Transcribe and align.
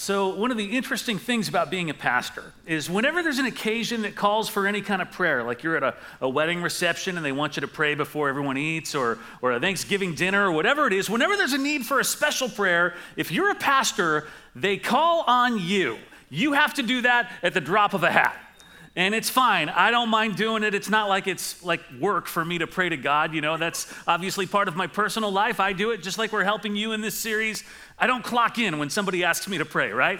So, 0.00 0.30
one 0.30 0.50
of 0.50 0.56
the 0.56 0.64
interesting 0.64 1.18
things 1.18 1.46
about 1.46 1.70
being 1.70 1.90
a 1.90 1.94
pastor 1.94 2.54
is 2.64 2.88
whenever 2.88 3.22
there's 3.22 3.38
an 3.38 3.44
occasion 3.44 4.00
that 4.00 4.16
calls 4.16 4.48
for 4.48 4.66
any 4.66 4.80
kind 4.80 5.02
of 5.02 5.10
prayer, 5.10 5.42
like 5.42 5.62
you're 5.62 5.76
at 5.76 5.82
a, 5.82 5.94
a, 6.22 6.28
wedding 6.28 6.62
reception 6.62 7.18
and 7.18 7.24
they 7.24 7.32
want 7.32 7.58
you 7.58 7.60
to 7.60 7.68
pray 7.68 7.94
before 7.94 8.30
everyone 8.30 8.56
eats, 8.56 8.94
or, 8.94 9.18
or 9.42 9.52
a 9.52 9.60
Thanksgiving 9.60 10.14
dinner, 10.14 10.46
or 10.46 10.52
whatever 10.52 10.86
it 10.86 10.94
is, 10.94 11.10
whenever 11.10 11.36
there's 11.36 11.52
a 11.52 11.58
need 11.58 11.84
for 11.84 12.00
a 12.00 12.04
special 12.04 12.48
prayer, 12.48 12.94
if 13.16 13.30
you're 13.30 13.50
a 13.50 13.54
pastor, 13.54 14.26
they 14.56 14.78
call 14.78 15.22
on 15.26 15.58
you. 15.58 15.98
You 16.30 16.54
have 16.54 16.72
to 16.74 16.82
do 16.82 17.02
that 17.02 17.30
at 17.42 17.52
the 17.52 17.60
drop 17.60 17.92
of 17.92 18.02
a 18.02 18.10
hat. 18.10 18.34
And 18.96 19.14
it's 19.14 19.30
fine. 19.30 19.68
I 19.68 19.92
don't 19.92 20.08
mind 20.08 20.36
doing 20.36 20.64
it. 20.64 20.74
It's 20.74 20.90
not 20.90 21.08
like 21.08 21.28
it's 21.28 21.62
like 21.62 21.80
work 22.00 22.26
for 22.26 22.44
me 22.44 22.58
to 22.58 22.66
pray 22.66 22.88
to 22.88 22.96
God. 22.96 23.32
You 23.32 23.40
know, 23.40 23.56
that's 23.56 23.92
obviously 24.06 24.46
part 24.46 24.66
of 24.66 24.74
my 24.74 24.88
personal 24.88 25.30
life. 25.30 25.60
I 25.60 25.72
do 25.72 25.92
it 25.92 26.02
just 26.02 26.18
like 26.18 26.32
we're 26.32 26.42
helping 26.42 26.74
you 26.74 26.90
in 26.90 27.00
this 27.00 27.14
series. 27.14 27.62
I 27.98 28.08
don't 28.08 28.24
clock 28.24 28.58
in 28.58 28.78
when 28.78 28.90
somebody 28.90 29.22
asks 29.22 29.46
me 29.46 29.58
to 29.58 29.64
pray, 29.64 29.92
right? 29.92 30.18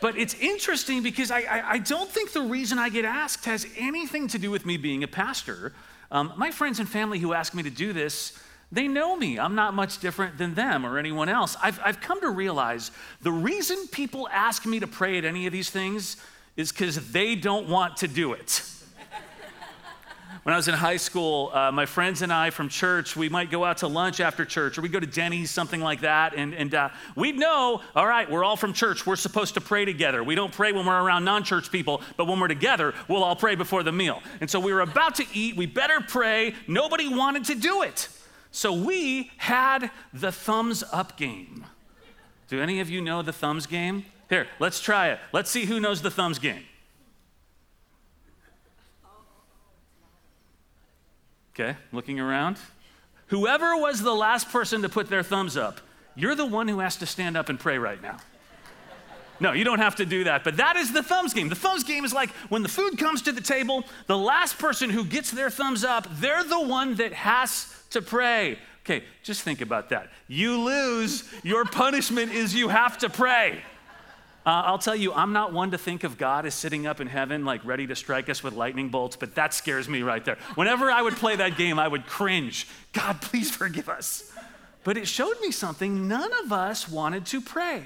But 0.00 0.16
it's 0.16 0.34
interesting 0.34 1.02
because 1.02 1.30
I, 1.30 1.40
I, 1.42 1.70
I 1.72 1.78
don't 1.78 2.10
think 2.10 2.32
the 2.32 2.42
reason 2.42 2.78
I 2.78 2.88
get 2.88 3.04
asked 3.04 3.44
has 3.44 3.66
anything 3.76 4.26
to 4.28 4.38
do 4.38 4.50
with 4.50 4.66
me 4.66 4.78
being 4.78 5.04
a 5.04 5.08
pastor. 5.08 5.72
Um, 6.10 6.32
my 6.36 6.50
friends 6.50 6.80
and 6.80 6.88
family 6.88 7.20
who 7.20 7.34
ask 7.34 7.54
me 7.54 7.62
to 7.62 7.70
do 7.70 7.92
this, 7.92 8.36
they 8.72 8.88
know 8.88 9.16
me. 9.16 9.38
I'm 9.38 9.54
not 9.54 9.74
much 9.74 10.00
different 10.00 10.38
than 10.38 10.54
them 10.54 10.84
or 10.84 10.98
anyone 10.98 11.28
else. 11.28 11.56
I've, 11.62 11.80
I've 11.84 12.00
come 12.00 12.20
to 12.20 12.30
realize 12.30 12.90
the 13.22 13.32
reason 13.32 13.86
people 13.92 14.28
ask 14.28 14.66
me 14.66 14.80
to 14.80 14.88
pray 14.88 15.18
at 15.18 15.24
any 15.24 15.46
of 15.46 15.52
these 15.52 15.70
things 15.70 16.16
is 16.58 16.72
because 16.72 17.12
they 17.12 17.36
don't 17.36 17.68
want 17.68 17.98
to 17.98 18.08
do 18.08 18.32
it. 18.32 18.62
when 20.42 20.52
I 20.52 20.56
was 20.56 20.66
in 20.66 20.74
high 20.74 20.96
school, 20.96 21.52
uh, 21.54 21.70
my 21.70 21.86
friends 21.86 22.20
and 22.20 22.32
I 22.32 22.50
from 22.50 22.68
church, 22.68 23.14
we 23.14 23.28
might 23.28 23.48
go 23.48 23.64
out 23.64 23.78
to 23.78 23.86
lunch 23.86 24.18
after 24.18 24.44
church, 24.44 24.76
or 24.76 24.80
we 24.82 24.88
go 24.88 24.98
to 24.98 25.06
Denny's, 25.06 25.52
something 25.52 25.80
like 25.80 26.00
that, 26.00 26.34
and, 26.34 26.52
and 26.52 26.74
uh, 26.74 26.88
we'd 27.14 27.38
know, 27.38 27.80
all 27.94 28.06
right, 28.08 28.28
we're 28.28 28.42
all 28.42 28.56
from 28.56 28.72
church. 28.72 29.06
We're 29.06 29.14
supposed 29.14 29.54
to 29.54 29.60
pray 29.60 29.84
together. 29.84 30.24
We 30.24 30.34
don't 30.34 30.52
pray 30.52 30.72
when 30.72 30.84
we're 30.84 31.00
around 31.00 31.24
non 31.24 31.44
church 31.44 31.70
people, 31.70 32.02
but 32.16 32.26
when 32.26 32.40
we're 32.40 32.48
together, 32.48 32.92
we'll 33.06 33.22
all 33.22 33.36
pray 33.36 33.54
before 33.54 33.84
the 33.84 33.92
meal. 33.92 34.20
And 34.40 34.50
so 34.50 34.58
we 34.58 34.72
were 34.72 34.80
about 34.80 35.14
to 35.14 35.26
eat. 35.32 35.56
We 35.56 35.66
better 35.66 36.00
pray. 36.00 36.56
Nobody 36.66 37.08
wanted 37.08 37.44
to 37.44 37.54
do 37.54 37.82
it. 37.82 38.08
So 38.50 38.72
we 38.72 39.30
had 39.36 39.92
the 40.12 40.32
thumbs 40.32 40.82
up 40.92 41.16
game. 41.16 41.66
Do 42.48 42.60
any 42.60 42.80
of 42.80 42.90
you 42.90 43.00
know 43.00 43.22
the 43.22 43.32
thumbs 43.32 43.66
game? 43.66 44.06
Here, 44.28 44.46
let's 44.58 44.80
try 44.80 45.08
it. 45.08 45.20
Let's 45.32 45.50
see 45.50 45.64
who 45.64 45.80
knows 45.80 46.02
the 46.02 46.10
thumbs 46.10 46.38
game. 46.38 46.62
Okay, 51.54 51.76
looking 51.92 52.20
around. 52.20 52.58
Whoever 53.28 53.76
was 53.76 54.00
the 54.00 54.14
last 54.14 54.50
person 54.50 54.82
to 54.82 54.88
put 54.88 55.08
their 55.08 55.22
thumbs 55.22 55.56
up, 55.56 55.80
you're 56.14 56.34
the 56.34 56.46
one 56.46 56.68
who 56.68 56.78
has 56.78 56.96
to 56.96 57.06
stand 57.06 57.36
up 57.36 57.48
and 57.48 57.58
pray 57.58 57.78
right 57.78 58.00
now. 58.00 58.18
No, 59.40 59.52
you 59.52 59.64
don't 59.64 59.78
have 59.78 59.96
to 59.96 60.06
do 60.06 60.24
that, 60.24 60.44
but 60.44 60.56
that 60.56 60.76
is 60.76 60.92
the 60.92 61.02
thumbs 61.02 61.32
game. 61.32 61.48
The 61.48 61.54
thumbs 61.54 61.84
game 61.84 62.04
is 62.04 62.12
like 62.12 62.30
when 62.48 62.62
the 62.62 62.68
food 62.68 62.98
comes 62.98 63.22
to 63.22 63.32
the 63.32 63.40
table, 63.40 63.84
the 64.06 64.18
last 64.18 64.58
person 64.58 64.90
who 64.90 65.04
gets 65.04 65.30
their 65.30 65.50
thumbs 65.50 65.84
up, 65.84 66.08
they're 66.20 66.44
the 66.44 66.60
one 66.60 66.96
that 66.96 67.12
has 67.12 67.72
to 67.90 68.02
pray. 68.02 68.58
Okay, 68.84 69.04
just 69.22 69.42
think 69.42 69.60
about 69.60 69.90
that. 69.90 70.10
You 70.26 70.58
lose, 70.58 71.24
your 71.42 71.64
punishment 71.64 72.32
is 72.32 72.54
you 72.54 72.68
have 72.68 72.98
to 72.98 73.10
pray. 73.10 73.62
Uh, 74.48 74.62
I'll 74.64 74.78
tell 74.78 74.96
you, 74.96 75.12
I'm 75.12 75.34
not 75.34 75.52
one 75.52 75.72
to 75.72 75.78
think 75.78 76.04
of 76.04 76.16
God 76.16 76.46
as 76.46 76.54
sitting 76.54 76.86
up 76.86 77.02
in 77.02 77.06
heaven, 77.06 77.44
like 77.44 77.62
ready 77.66 77.86
to 77.86 77.94
strike 77.94 78.30
us 78.30 78.42
with 78.42 78.54
lightning 78.54 78.88
bolts, 78.88 79.14
but 79.14 79.34
that 79.34 79.52
scares 79.52 79.90
me 79.90 80.00
right 80.00 80.24
there. 80.24 80.38
Whenever 80.54 80.90
I 80.90 81.02
would 81.02 81.16
play 81.16 81.36
that 81.36 81.58
game, 81.58 81.78
I 81.78 81.86
would 81.86 82.06
cringe. 82.06 82.66
God, 82.94 83.20
please 83.20 83.50
forgive 83.50 83.90
us. 83.90 84.32
But 84.84 84.96
it 84.96 85.06
showed 85.06 85.38
me 85.42 85.50
something. 85.50 86.08
None 86.08 86.32
of 86.42 86.50
us 86.50 86.88
wanted 86.88 87.26
to 87.26 87.42
pray. 87.42 87.82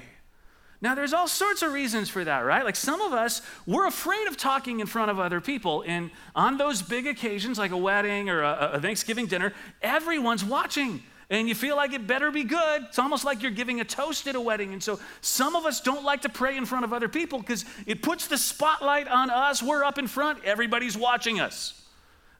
Now, 0.79 0.95
there's 0.95 1.11
all 1.11 1.27
sorts 1.27 1.63
of 1.63 1.73
reasons 1.73 2.07
for 2.07 2.23
that, 2.23 2.45
right? 2.45 2.63
Like 2.63 2.77
some 2.77 3.01
of 3.01 3.11
us, 3.11 3.41
we're 3.67 3.85
afraid 3.85 4.29
of 4.29 4.37
talking 4.37 4.79
in 4.79 4.87
front 4.87 5.11
of 5.11 5.19
other 5.19 5.41
people. 5.41 5.83
And 5.85 6.11
on 6.33 6.57
those 6.57 6.81
big 6.81 7.07
occasions, 7.07 7.57
like 7.57 7.71
a 7.71 7.77
wedding 7.77 8.29
or 8.29 8.41
a, 8.41 8.69
a 8.75 8.79
Thanksgiving 8.79 9.25
dinner, 9.25 9.51
everyone's 9.81 10.45
watching 10.45 11.03
and 11.29 11.47
you 11.47 11.55
feel 11.55 11.75
like 11.75 11.93
it 11.93 12.05
better 12.07 12.31
be 12.31 12.43
good. 12.43 12.83
It's 12.83 12.99
almost 12.99 13.25
like 13.25 13.41
you're 13.41 13.51
giving 13.51 13.79
a 13.79 13.85
toast 13.85 14.27
at 14.27 14.35
a 14.35 14.41
wedding. 14.41 14.73
And 14.73 14.83
so 14.83 14.99
some 15.21 15.55
of 15.55 15.65
us 15.65 15.81
don't 15.81 16.03
like 16.03 16.21
to 16.23 16.29
pray 16.29 16.57
in 16.57 16.65
front 16.65 16.85
of 16.85 16.93
other 16.93 17.07
people 17.07 17.39
because 17.39 17.65
it 17.85 18.01
puts 18.01 18.27
the 18.27 18.37
spotlight 18.37 19.07
on 19.07 19.29
us. 19.29 19.63
We're 19.63 19.83
up 19.83 19.97
in 19.97 20.07
front, 20.07 20.43
everybody's 20.43 20.97
watching 20.97 21.39
us. 21.39 21.79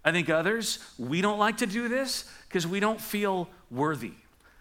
I 0.06 0.12
think 0.12 0.30
others, 0.30 0.80
we 0.98 1.22
don't 1.22 1.40
like 1.40 1.58
to 1.58 1.66
do 1.66 1.88
this 1.88 2.30
because 2.48 2.68
we 2.68 2.80
don't 2.80 3.00
feel 3.00 3.50
worthy. 3.72 4.12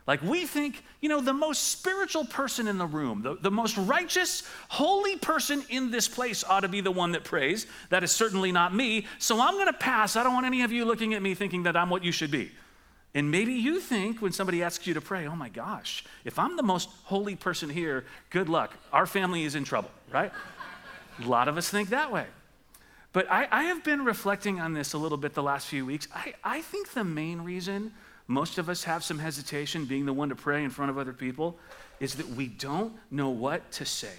Like 0.07 0.23
we 0.23 0.47
think, 0.47 0.83
you 1.01 1.09
know, 1.09 1.21
the 1.21 1.33
most 1.33 1.69
spiritual 1.69 2.25
person 2.25 2.67
in 2.67 2.77
the 2.77 2.87
room, 2.87 3.23
the, 3.23 3.37
the 3.37 3.51
most 3.51 3.77
righteous, 3.77 4.43
holy 4.69 5.17
person 5.17 5.65
in 5.69 5.91
this 5.91 6.09
place 6.09 6.43
ought 6.43 6.61
to 6.61 6.69
be 6.69 6.81
the 6.81 6.91
one 6.91 7.13
that 7.13 7.23
prays. 7.23 7.67
That 7.91 8.03
is 8.03 8.11
certainly 8.11 8.51
not 8.51 8.75
me. 8.75 9.07
So 9.19 9.41
I'm 9.41 9.55
going 9.55 9.67
to 9.67 9.73
pass. 9.73 10.17
I 10.17 10.25
don't 10.25 10.35
want 10.35 10.47
any 10.47 10.63
of 10.63 10.73
you 10.73 10.85
looking 10.85 11.15
at 11.15 11.23
me 11.23 11.35
thinking 11.35 11.65
that 11.65 11.77
I'm 11.77 11.89
what 11.89 12.05
you 12.05 12.11
should 12.11 12.33
be. 12.33 12.51
And 13.15 13.31
maybe 13.31 13.53
you 13.53 13.79
think 13.81 14.23
when 14.23 14.33
somebody 14.33 14.63
asks 14.63 14.87
you 14.87 14.95
to 14.95 15.01
pray, 15.01 15.27
oh 15.27 15.37
my 15.37 15.51
gosh, 15.51 16.05
if 16.25 16.39
I'm 16.39 16.57
the 16.57 16.63
most 16.63 16.89
holy 17.05 17.37
person 17.37 17.69
here, 17.69 18.05
good 18.31 18.49
luck. 18.49 18.73
Our 18.93 19.07
family 19.07 19.45
is 19.45 19.55
in 19.55 19.65
trouble, 19.65 19.91
right? 20.11 20.33
a 21.23 21.27
lot 21.27 21.49
of 21.49 21.59
us 21.59 21.69
think 21.69 21.91
that 21.91 22.11
way. 22.11 22.25
But 23.13 23.31
I, 23.31 23.47
I, 23.51 23.65
have 23.65 23.85
been 23.85 24.05
reflecting 24.05 24.59
on 24.59 24.73
this 24.73 24.95
a 24.95 24.99
little 24.99 25.19
bit 25.19 25.35
the 25.35 25.43
last 25.43 25.67
few 25.67 25.85
weeks. 25.85 26.09
I, 26.15 26.33
I 26.43 26.63
think 26.63 26.93
the 26.93 27.05
main 27.05 27.43
reason 27.43 27.93
most 28.27 28.57
of 28.57 28.71
us 28.71 28.85
have 28.85 29.05
some 29.05 29.19
hesitation 29.19 29.85
being 29.85 30.07
the 30.07 30.13
one 30.15 30.31
to 30.31 30.35
pray 30.35 30.65
in 30.65 30.71
front 30.71 30.91
of 30.91 30.97
other 30.97 31.13
people 31.13 31.59
is 32.01 32.15
that 32.15 32.29
we 32.31 32.47
don't 32.47 32.95
know 33.11 33.29
what 33.29 33.71
to 33.73 33.85
say. 33.85 34.15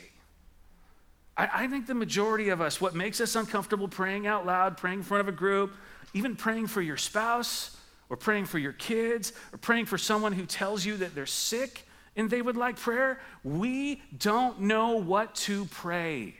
I, 1.35 1.49
I 1.53 1.67
think 1.67 1.87
the 1.87 1.95
majority 1.95 2.49
of 2.49 2.61
us, 2.61 2.79
what 2.79 2.93
makes 2.93 3.19
us 3.19 3.35
uncomfortable 3.35 3.87
praying 3.87 4.27
out 4.27 4.45
loud, 4.45 4.77
praying 4.77 4.99
in 4.99 5.03
front 5.03 5.21
of 5.21 5.27
a 5.27 5.35
group, 5.35 5.73
even 6.13 6.35
praying 6.35 6.67
for 6.67 6.81
your 6.81 6.97
spouse, 6.97 7.75
or 8.13 8.16
praying 8.16 8.46
for 8.46 8.59
your 8.59 8.74
kids, 8.74 9.34
or 9.51 9.57
praying 9.57 9.88
for 9.88 9.97
someone 9.97 10.34
who 10.34 10.46
tells 10.46 10.85
you 10.85 10.97
that 10.97 11.16
they're 11.16 11.25
sick 11.25 11.88
and 12.16 12.29
they 12.29 12.44
would 12.44 12.56
like 12.56 12.78
prayer, 12.78 13.19
we 13.44 14.03
don't 14.19 14.62
know 14.62 14.97
what 14.97 15.34
to 15.34 15.66
pray. 15.66 16.35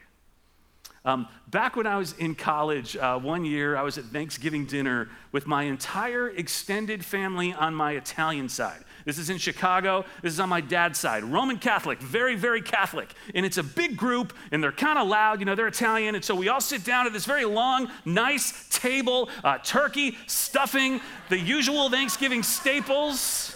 Um, 1.03 1.28
back 1.47 1.75
when 1.75 1.88
I 1.88 1.97
was 1.97 2.13
in 2.19 2.35
college, 2.35 2.95
uh, 2.95 3.17
one 3.17 3.44
year 3.44 3.75
I 3.75 3.81
was 3.81 3.97
at 3.97 4.06
Thanksgiving 4.06 4.67
dinner 4.67 5.09
with 5.31 5.47
my 5.47 5.63
entire 5.63 6.29
extended 6.29 7.03
family 7.03 7.53
on 7.53 7.73
my 7.73 7.94
Italian 7.94 8.50
side. 8.50 8.83
This 9.05 9.17
is 9.17 9.29
in 9.29 9.37
Chicago. 9.37 10.05
This 10.21 10.33
is 10.33 10.39
on 10.39 10.49
my 10.49 10.61
dad's 10.61 10.99
side. 10.99 11.23
Roman 11.23 11.57
Catholic, 11.57 11.99
very, 11.99 12.35
very 12.35 12.61
Catholic. 12.61 13.13
And 13.35 13.45
it's 13.45 13.57
a 13.57 13.63
big 13.63 13.97
group, 13.97 14.33
and 14.51 14.63
they're 14.63 14.71
kind 14.71 14.97
of 14.97 15.07
loud. 15.07 15.39
You 15.39 15.45
know, 15.45 15.55
they're 15.55 15.67
Italian. 15.67 16.15
And 16.15 16.23
so 16.23 16.35
we 16.35 16.49
all 16.49 16.61
sit 16.61 16.83
down 16.83 17.05
at 17.05 17.13
this 17.13 17.25
very 17.25 17.45
long, 17.45 17.89
nice 18.05 18.67
table 18.69 19.29
uh, 19.43 19.57
turkey, 19.59 20.17
stuffing, 20.27 21.01
the 21.29 21.37
usual 21.37 21.89
Thanksgiving 21.89 22.43
staples. 22.43 23.55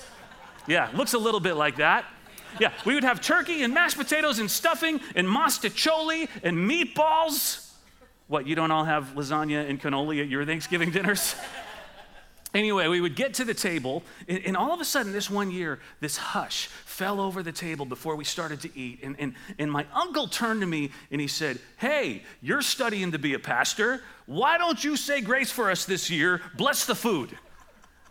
Yeah, 0.68 0.90
looks 0.94 1.14
a 1.14 1.18
little 1.18 1.40
bit 1.40 1.56
like 1.56 1.78
that. 1.78 2.06
Yeah, 2.60 2.72
we 2.86 2.94
would 2.96 3.04
have 3.04 3.22
turkey 3.22 3.64
and 3.64 3.74
mashed 3.74 3.98
potatoes 3.98 4.40
and 4.40 4.50
stuffing 4.50 5.00
and 5.16 5.28
mostaccioli 5.28 6.28
and 6.44 6.58
meatballs. 6.70 7.72
What, 8.28 8.48
you 8.48 8.56
don't 8.56 8.72
all 8.72 8.84
have 8.84 9.14
lasagna 9.16 9.70
and 9.70 9.82
cannoli 9.82 10.22
at 10.22 10.28
your 10.28 10.46
Thanksgiving 10.46 10.92
dinners? 10.92 11.36
Anyway, 12.54 12.88
we 12.88 13.02
would 13.02 13.16
get 13.16 13.34
to 13.36 13.44
the 13.44 13.54
table, 13.54 14.04
and, 14.28 14.56
all 14.56 14.74
of 14.74 14.80
a 14.80 14.86
sudden, 14.86 15.12
this 15.12 15.30
one 15.30 15.52
year, 15.52 15.80
this 16.00 16.16
hush 16.16 16.68
fell 16.86 17.20
over 17.20 17.44
the 17.44 17.52
table 17.52 17.86
before 17.86 18.16
we 18.16 18.24
started 18.24 18.62
to 18.62 18.70
eat. 18.78 19.00
And, 19.04 19.16
and, 19.20 19.36
and 19.60 19.72
my 19.72 19.86
uncle 19.94 20.28
turned 20.28 20.62
to 20.62 20.68
me 20.68 20.92
and 21.12 21.20
he 21.20 21.28
said, 21.28 21.60
Hey, 21.78 22.24
you're 22.42 22.62
studying 22.62 23.12
to 23.12 23.20
be 23.20 23.34
a 23.34 23.40
pastor. 23.40 24.02
Why 24.26 24.58
don't 24.58 24.82
you 24.82 24.96
say 24.96 25.20
grace 25.22 25.52
for 25.52 25.70
us 25.70 25.86
this 25.86 26.10
year? 26.10 26.42
Bless 26.56 26.86
the 26.86 26.96
food. 26.96 27.38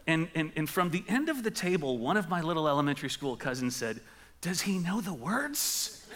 And, 0.06 0.28
and, 0.34 0.52
and 0.54 0.68
from 0.68 0.90
the 0.90 1.02
end 1.08 1.28
of 1.28 1.42
the 1.42 1.50
table, 1.50 1.98
one 1.98 2.16
of 2.16 2.28
my 2.28 2.42
little 2.42 2.68
elementary 2.68 3.10
school 3.10 3.36
cousins 3.36 3.74
said, 3.74 4.00
Does 4.42 4.60
he 4.60 4.78
know 4.78 5.00
the 5.00 5.14
words? 5.14 6.06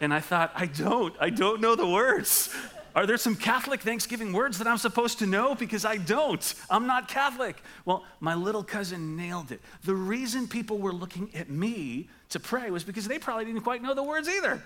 And 0.00 0.12
I 0.12 0.20
thought, 0.20 0.52
I 0.54 0.66
don't. 0.66 1.14
I 1.20 1.30
don't 1.30 1.60
know 1.60 1.76
the 1.76 1.88
words. 1.88 2.54
Are 2.94 3.06
there 3.06 3.16
some 3.16 3.34
Catholic 3.34 3.80
Thanksgiving 3.80 4.32
words 4.32 4.58
that 4.58 4.68
I'm 4.68 4.78
supposed 4.78 5.18
to 5.18 5.26
know? 5.26 5.56
Because 5.56 5.84
I 5.84 5.96
don't. 5.96 6.54
I'm 6.70 6.86
not 6.86 7.08
Catholic. 7.08 7.60
Well, 7.84 8.04
my 8.20 8.34
little 8.34 8.62
cousin 8.62 9.16
nailed 9.16 9.50
it. 9.50 9.60
The 9.84 9.94
reason 9.94 10.46
people 10.46 10.78
were 10.78 10.92
looking 10.92 11.34
at 11.34 11.50
me 11.50 12.08
to 12.28 12.38
pray 12.38 12.70
was 12.70 12.84
because 12.84 13.08
they 13.08 13.18
probably 13.18 13.46
didn't 13.46 13.62
quite 13.62 13.82
know 13.82 13.94
the 13.94 14.02
words 14.02 14.28
either. 14.28 14.62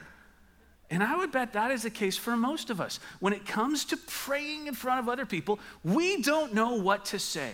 And 0.90 1.02
I 1.02 1.16
would 1.16 1.32
bet 1.32 1.54
that 1.54 1.70
is 1.70 1.82
the 1.82 1.90
case 1.90 2.16
for 2.16 2.36
most 2.36 2.70
of 2.70 2.80
us. 2.80 3.00
When 3.20 3.32
it 3.32 3.46
comes 3.46 3.86
to 3.86 3.96
praying 3.96 4.66
in 4.66 4.74
front 4.74 5.00
of 5.00 5.08
other 5.08 5.26
people, 5.26 5.58
we 5.82 6.20
don't 6.22 6.54
know 6.54 6.74
what 6.74 7.06
to 7.06 7.18
say. 7.18 7.52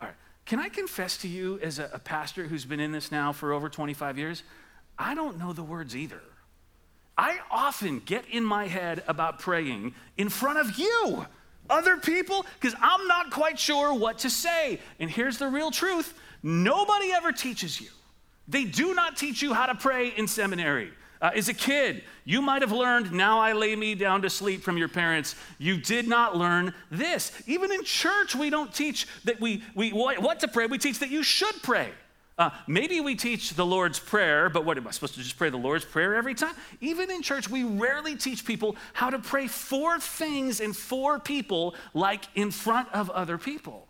All 0.00 0.08
right, 0.08 0.16
can 0.46 0.60
I 0.60 0.68
confess 0.68 1.16
to 1.18 1.28
you, 1.28 1.58
as 1.62 1.78
a, 1.78 2.00
pastor 2.04 2.44
who's 2.44 2.64
been 2.64 2.80
in 2.80 2.92
this 2.92 3.10
now 3.10 3.32
for 3.32 3.52
over 3.52 3.68
25 3.68 4.18
years, 4.18 4.42
I 4.98 5.14
don't 5.14 5.38
know 5.38 5.52
the 5.52 5.64
words 5.64 5.96
either. 5.96 6.20
I 7.18 7.38
often 7.50 8.00
get 8.04 8.24
in 8.30 8.44
my 8.44 8.66
head 8.66 9.02
about 9.08 9.38
praying 9.38 9.94
in 10.16 10.28
front 10.28 10.58
of 10.58 10.78
you, 10.78 11.26
other 11.70 11.96
people, 11.96 12.44
because 12.60 12.74
I'm 12.80 13.06
not 13.06 13.30
quite 13.30 13.58
sure 13.58 13.94
what 13.94 14.18
to 14.18 14.30
say. 14.30 14.80
And 15.00 15.10
here's 15.10 15.38
the 15.38 15.48
real 15.48 15.70
truth 15.70 16.14
nobody 16.42 17.12
ever 17.12 17.32
teaches 17.32 17.80
you. 17.80 17.88
They 18.48 18.64
do 18.64 18.94
not 18.94 19.16
teach 19.16 19.42
you 19.42 19.54
how 19.54 19.66
to 19.66 19.74
pray 19.74 20.08
in 20.08 20.28
seminary. 20.28 20.92
Uh, 21.20 21.30
as 21.34 21.48
a 21.48 21.54
kid, 21.54 22.04
you 22.24 22.42
might 22.42 22.60
have 22.60 22.72
learned, 22.72 23.10
Now 23.12 23.40
I 23.40 23.52
lay 23.52 23.74
me 23.74 23.94
down 23.94 24.22
to 24.22 24.30
sleep 24.30 24.62
from 24.62 24.76
your 24.76 24.88
parents. 24.88 25.34
You 25.58 25.78
did 25.78 26.06
not 26.06 26.36
learn 26.36 26.74
this. 26.90 27.32
Even 27.46 27.72
in 27.72 27.82
church, 27.84 28.34
we 28.34 28.50
don't 28.50 28.72
teach 28.72 29.08
that 29.24 29.40
we, 29.40 29.62
we 29.74 29.90
what 29.90 30.40
to 30.40 30.48
pray, 30.48 30.66
we 30.66 30.76
teach 30.76 30.98
that 30.98 31.10
you 31.10 31.22
should 31.22 31.54
pray. 31.62 31.90
Uh, 32.38 32.50
maybe 32.66 33.00
we 33.00 33.14
teach 33.14 33.54
the 33.54 33.64
Lord's 33.64 33.98
Prayer, 33.98 34.50
but 34.50 34.66
what 34.66 34.76
am 34.76 34.86
I 34.86 34.90
supposed 34.90 35.14
to 35.14 35.22
just 35.22 35.38
pray 35.38 35.48
the 35.48 35.56
Lord's 35.56 35.86
Prayer 35.86 36.14
every 36.14 36.34
time? 36.34 36.54
Even 36.82 37.10
in 37.10 37.22
church, 37.22 37.48
we 37.48 37.64
rarely 37.64 38.14
teach 38.14 38.44
people 38.44 38.76
how 38.92 39.08
to 39.08 39.18
pray 39.18 39.46
for 39.46 39.98
things 39.98 40.60
and 40.60 40.76
for 40.76 41.18
people, 41.18 41.74
like 41.94 42.24
in 42.34 42.50
front 42.50 42.92
of 42.92 43.08
other 43.08 43.38
people. 43.38 43.88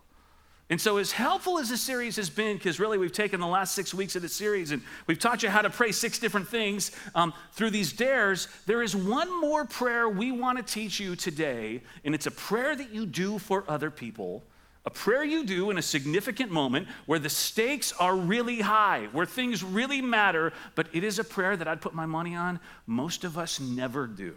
And 0.71 0.81
so, 0.81 0.99
as 0.99 1.11
helpful 1.11 1.59
as 1.59 1.71
this 1.71 1.81
series 1.81 2.15
has 2.17 2.31
been, 2.31 2.57
because 2.57 2.79
really 2.79 2.99
we've 2.99 3.13
taken 3.13 3.41
the 3.41 3.47
last 3.49 3.75
six 3.75 3.93
weeks 3.93 4.15
of 4.15 4.23
the 4.23 4.29
series 4.29 4.71
and 4.71 4.83
we've 5.09 5.19
taught 5.19 5.43
you 5.43 5.49
how 5.49 5.63
to 5.63 5.71
pray 5.71 5.91
six 5.91 6.21
different 6.21 6.47
things 6.47 6.93
um, 7.17 7.33
through 7.53 7.71
these 7.71 7.93
dares, 7.93 8.47
there 8.67 8.83
is 8.83 8.95
one 8.95 9.41
more 9.41 9.65
prayer 9.65 10.09
we 10.09 10.31
want 10.31 10.57
to 10.59 10.65
teach 10.65 11.01
you 11.01 11.17
today, 11.17 11.83
and 12.05 12.15
it's 12.15 12.27
a 12.27 12.33
prayer 12.33 12.77
that 12.77 12.93
you 12.93 13.07
do 13.07 13.41
for 13.41 13.65
other 13.67 13.91
people. 13.91 14.45
A 14.87 14.91
prayer 14.91 15.25
you 15.25 15.45
do 15.45 15.71
in 15.71 15.79
a 15.79 15.83
significant 15.83 16.51
moment 16.51 16.89
where 17.07 17.19
the 17.19 17.29
stakes 17.29 17.93
are 17.99 18.17
really 18.17 18.61
high, 18.61 19.09
where 19.13 19.27
things 19.27 19.63
really 19.63 20.01
matter, 20.01 20.53
but 20.75 20.87
it 20.93 21.05
is 21.05 21.19
a 21.19 21.25
prayer 21.25 21.57
that 21.57 21.67
I'd 21.69 21.81
put 21.81 21.93
my 21.93 22.07
money 22.07 22.35
on 22.35 22.61
most 22.87 23.25
of 23.25 23.37
us 23.37 23.61
never 23.61 24.07
do. 24.07 24.35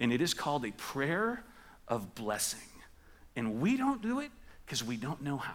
And 0.00 0.12
it 0.12 0.20
is 0.20 0.34
called 0.34 0.66
a 0.66 0.72
prayer 0.72 1.44
of 1.86 2.14
blessing. 2.14 2.60
And 3.36 3.60
we 3.60 3.76
don't 3.76 4.02
do 4.02 4.20
it 4.20 4.30
because 4.66 4.82
we 4.82 4.96
don't 4.96 5.22
know 5.22 5.36
how 5.36 5.54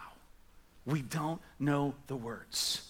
we 0.88 1.02
don't 1.02 1.40
know 1.58 1.94
the 2.06 2.16
words. 2.16 2.82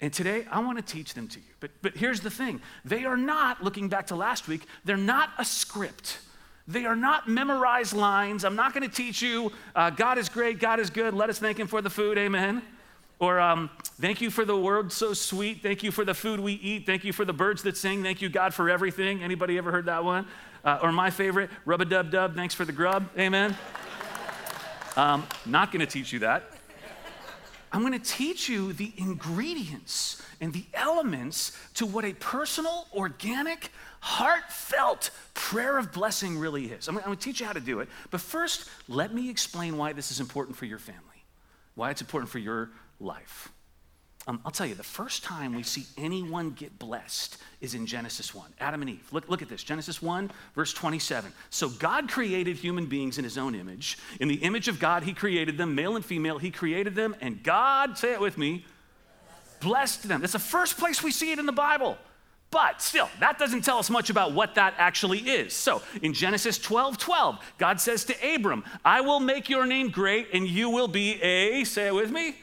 And 0.00 0.12
today, 0.12 0.46
I 0.50 0.60
want 0.60 0.78
to 0.78 0.84
teach 0.84 1.12
them 1.12 1.28
to 1.28 1.38
you. 1.38 1.52
But, 1.58 1.72
but 1.82 1.96
here's 1.96 2.20
the 2.20 2.30
thing 2.30 2.62
they 2.84 3.04
are 3.04 3.16
not, 3.16 3.62
looking 3.62 3.88
back 3.88 4.06
to 4.06 4.16
last 4.16 4.48
week, 4.48 4.66
they're 4.84 4.96
not 4.96 5.30
a 5.36 5.44
script. 5.44 6.20
They 6.70 6.86
are 6.86 6.94
not 6.94 7.28
memorized 7.28 7.94
lines. 7.94 8.44
I'm 8.44 8.54
not 8.54 8.72
going 8.72 8.88
to 8.88 8.94
teach 8.94 9.20
you, 9.20 9.50
uh, 9.74 9.90
God 9.90 10.18
is 10.18 10.28
great, 10.28 10.60
God 10.60 10.78
is 10.78 10.88
good, 10.88 11.14
let 11.14 11.28
us 11.28 11.38
thank 11.38 11.58
Him 11.58 11.66
for 11.66 11.82
the 11.82 11.90
food, 11.90 12.16
amen. 12.16 12.62
Or 13.18 13.40
um, 13.40 13.70
thank 14.00 14.20
you 14.20 14.30
for 14.30 14.44
the 14.44 14.56
word 14.56 14.92
so 14.92 15.12
sweet, 15.12 15.62
thank 15.62 15.82
you 15.82 15.90
for 15.90 16.04
the 16.04 16.14
food 16.14 16.38
we 16.38 16.52
eat, 16.52 16.86
thank 16.86 17.02
you 17.02 17.12
for 17.12 17.24
the 17.24 17.32
birds 17.32 17.62
that 17.64 17.76
sing, 17.76 18.04
thank 18.04 18.22
you, 18.22 18.28
God, 18.28 18.54
for 18.54 18.70
everything. 18.70 19.20
Anybody 19.20 19.58
ever 19.58 19.72
heard 19.72 19.86
that 19.86 20.04
one? 20.04 20.26
Uh, 20.64 20.78
or 20.80 20.92
my 20.92 21.10
favorite, 21.10 21.50
rub 21.64 21.80
a 21.80 21.84
dub 21.84 22.12
dub, 22.12 22.36
thanks 22.36 22.54
for 22.54 22.64
the 22.64 22.72
grub, 22.72 23.08
amen. 23.18 23.56
Um, 24.96 25.24
not 25.46 25.70
going 25.70 25.80
to 25.80 25.86
teach 25.86 26.12
you 26.12 26.18
that. 26.18 26.50
I'm 27.72 27.82
going 27.82 27.98
to 27.98 28.04
teach 28.04 28.48
you 28.48 28.72
the 28.72 28.92
ingredients 28.96 30.20
and 30.40 30.52
the 30.52 30.64
elements 30.74 31.56
to 31.74 31.86
what 31.86 32.04
a 32.04 32.12
personal, 32.14 32.88
organic, 32.92 33.70
heartfelt 34.00 35.10
prayer 35.34 35.78
of 35.78 35.92
blessing 35.92 36.38
really 36.38 36.66
is. 36.66 36.88
I'm 36.88 36.96
going 36.96 37.16
to 37.16 37.22
teach 37.22 37.40
you 37.40 37.46
how 37.46 37.52
to 37.52 37.60
do 37.60 37.80
it. 37.80 37.88
But 38.10 38.20
first, 38.20 38.68
let 38.88 39.14
me 39.14 39.30
explain 39.30 39.76
why 39.76 39.92
this 39.92 40.10
is 40.10 40.20
important 40.20 40.56
for 40.56 40.66
your 40.66 40.78
family, 40.78 41.24
why 41.74 41.90
it's 41.90 42.00
important 42.00 42.30
for 42.30 42.38
your 42.38 42.70
life. 42.98 43.50
Um, 44.26 44.40
I'll 44.44 44.52
tell 44.52 44.66
you, 44.66 44.74
the 44.74 44.82
first 44.82 45.24
time 45.24 45.54
we 45.54 45.62
see 45.62 45.86
anyone 45.96 46.50
get 46.50 46.78
blessed 46.78 47.38
is 47.60 47.74
in 47.74 47.86
Genesis 47.86 48.34
1. 48.34 48.52
Adam 48.60 48.82
and 48.82 48.90
Eve. 48.90 49.08
Look, 49.12 49.28
look 49.28 49.40
at 49.40 49.48
this 49.48 49.62
Genesis 49.62 50.02
1, 50.02 50.30
verse 50.54 50.74
27. 50.74 51.32
So 51.48 51.70
God 51.70 52.08
created 52.08 52.56
human 52.56 52.86
beings 52.86 53.16
in 53.16 53.24
his 53.24 53.38
own 53.38 53.54
image. 53.54 53.98
In 54.20 54.28
the 54.28 54.36
image 54.36 54.68
of 54.68 54.78
God, 54.78 55.04
he 55.04 55.14
created 55.14 55.56
them, 55.56 55.74
male 55.74 55.96
and 55.96 56.04
female, 56.04 56.38
he 56.38 56.50
created 56.50 56.94
them, 56.94 57.16
and 57.20 57.42
God, 57.42 57.96
say 57.96 58.12
it 58.12 58.20
with 58.20 58.36
me, 58.36 58.66
blessed 59.60 60.06
them. 60.06 60.20
That's 60.20 60.34
the 60.34 60.38
first 60.38 60.78
place 60.78 61.02
we 61.02 61.12
see 61.12 61.32
it 61.32 61.38
in 61.38 61.46
the 61.46 61.52
Bible. 61.52 61.96
But 62.50 62.82
still, 62.82 63.08
that 63.20 63.38
doesn't 63.38 63.62
tell 63.64 63.78
us 63.78 63.90
much 63.90 64.10
about 64.10 64.32
what 64.32 64.56
that 64.56 64.74
actually 64.76 65.20
is. 65.20 65.52
So 65.52 65.82
in 66.02 66.12
Genesis 66.12 66.58
12 66.58 66.98
12, 66.98 67.38
God 67.58 67.80
says 67.80 68.04
to 68.06 68.34
Abram, 68.34 68.64
I 68.84 69.00
will 69.02 69.20
make 69.20 69.48
your 69.48 69.66
name 69.66 69.90
great, 69.90 70.28
and 70.32 70.48
you 70.48 70.68
will 70.68 70.88
be 70.88 71.20
a, 71.22 71.62
say 71.64 71.86
it 71.86 71.94
with 71.94 72.10
me, 72.10 72.36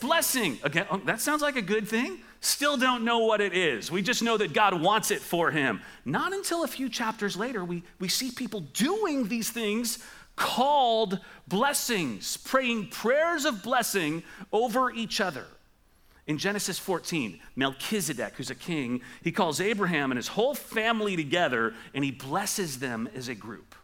blessing. 0.00 0.58
Again, 0.62 0.86
oh, 0.90 0.98
that 0.98 1.20
sounds 1.20 1.40
like 1.40 1.56
a 1.56 1.62
good 1.62 1.88
thing. 1.88 2.18
Still 2.40 2.76
don't 2.76 3.04
know 3.04 3.20
what 3.20 3.40
it 3.40 3.54
is. 3.54 3.90
We 3.90 4.02
just 4.02 4.22
know 4.22 4.36
that 4.36 4.52
God 4.52 4.80
wants 4.80 5.10
it 5.10 5.20
for 5.20 5.50
him. 5.50 5.80
Not 6.04 6.32
until 6.32 6.62
a 6.62 6.68
few 6.68 6.88
chapters 6.88 7.36
later, 7.36 7.64
we, 7.64 7.82
we 7.98 8.08
see 8.08 8.30
people 8.30 8.60
doing 8.60 9.28
these 9.28 9.50
things 9.50 9.98
called 10.36 11.18
blessings, 11.48 12.36
praying 12.36 12.88
prayers 12.88 13.44
of 13.44 13.62
blessing 13.62 14.22
over 14.52 14.92
each 14.92 15.20
other. 15.20 15.46
In 16.28 16.38
Genesis 16.38 16.78
14, 16.78 17.40
Melchizedek, 17.56 18.34
who's 18.36 18.50
a 18.50 18.54
king, 18.54 19.00
he 19.24 19.32
calls 19.32 19.60
Abraham 19.60 20.12
and 20.12 20.16
his 20.18 20.28
whole 20.28 20.54
family 20.54 21.16
together 21.16 21.74
and 21.94 22.04
he 22.04 22.12
blesses 22.12 22.78
them 22.78 23.08
as 23.16 23.28
a 23.28 23.34
group 23.34 23.74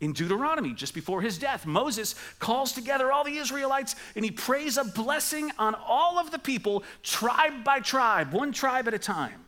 in 0.00 0.14
Deuteronomy, 0.14 0.72
just 0.72 0.94
before 0.94 1.20
his 1.20 1.38
death, 1.38 1.66
Moses 1.66 2.14
calls 2.38 2.72
together 2.72 3.12
all 3.12 3.22
the 3.22 3.36
Israelites 3.36 3.96
and 4.16 4.24
he 4.24 4.30
prays 4.30 4.78
a 4.78 4.84
blessing 4.84 5.50
on 5.58 5.74
all 5.74 6.18
of 6.18 6.30
the 6.30 6.38
people, 6.38 6.82
tribe 7.02 7.62
by 7.64 7.80
tribe, 7.80 8.32
one 8.32 8.52
tribe 8.52 8.88
at 8.88 8.94
a 8.94 8.98
time. 8.98 9.44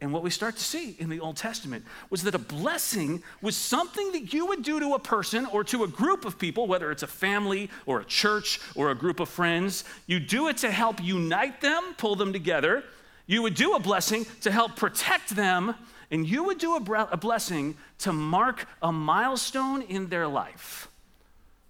And 0.00 0.12
what 0.12 0.22
we 0.22 0.30
start 0.30 0.56
to 0.56 0.62
see 0.62 0.94
in 1.00 1.08
the 1.08 1.18
Old 1.18 1.36
Testament 1.36 1.84
was 2.08 2.22
that 2.22 2.34
a 2.34 2.38
blessing 2.38 3.22
was 3.42 3.56
something 3.56 4.12
that 4.12 4.32
you 4.32 4.46
would 4.46 4.62
do 4.62 4.78
to 4.78 4.94
a 4.94 4.98
person 4.98 5.44
or 5.46 5.64
to 5.64 5.82
a 5.82 5.88
group 5.88 6.24
of 6.24 6.38
people, 6.38 6.68
whether 6.68 6.92
it's 6.92 7.02
a 7.02 7.08
family 7.08 7.68
or 7.84 8.00
a 8.00 8.04
church 8.04 8.60
or 8.76 8.90
a 8.90 8.94
group 8.94 9.18
of 9.18 9.28
friends. 9.28 9.82
You 10.06 10.20
do 10.20 10.48
it 10.48 10.58
to 10.58 10.70
help 10.70 11.02
unite 11.02 11.60
them, 11.60 11.82
pull 11.96 12.14
them 12.14 12.32
together. 12.32 12.84
You 13.26 13.42
would 13.42 13.56
do 13.56 13.74
a 13.74 13.80
blessing 13.80 14.24
to 14.42 14.52
help 14.52 14.76
protect 14.76 15.30
them 15.30 15.74
and 16.10 16.26
you 16.26 16.44
would 16.44 16.58
do 16.58 16.76
a, 16.76 17.16
blessing 17.16 17.76
to 17.98 18.12
mark 18.12 18.66
a 18.82 18.90
milestone 18.90 19.82
in 19.82 20.08
their 20.08 20.26
life. 20.26 20.88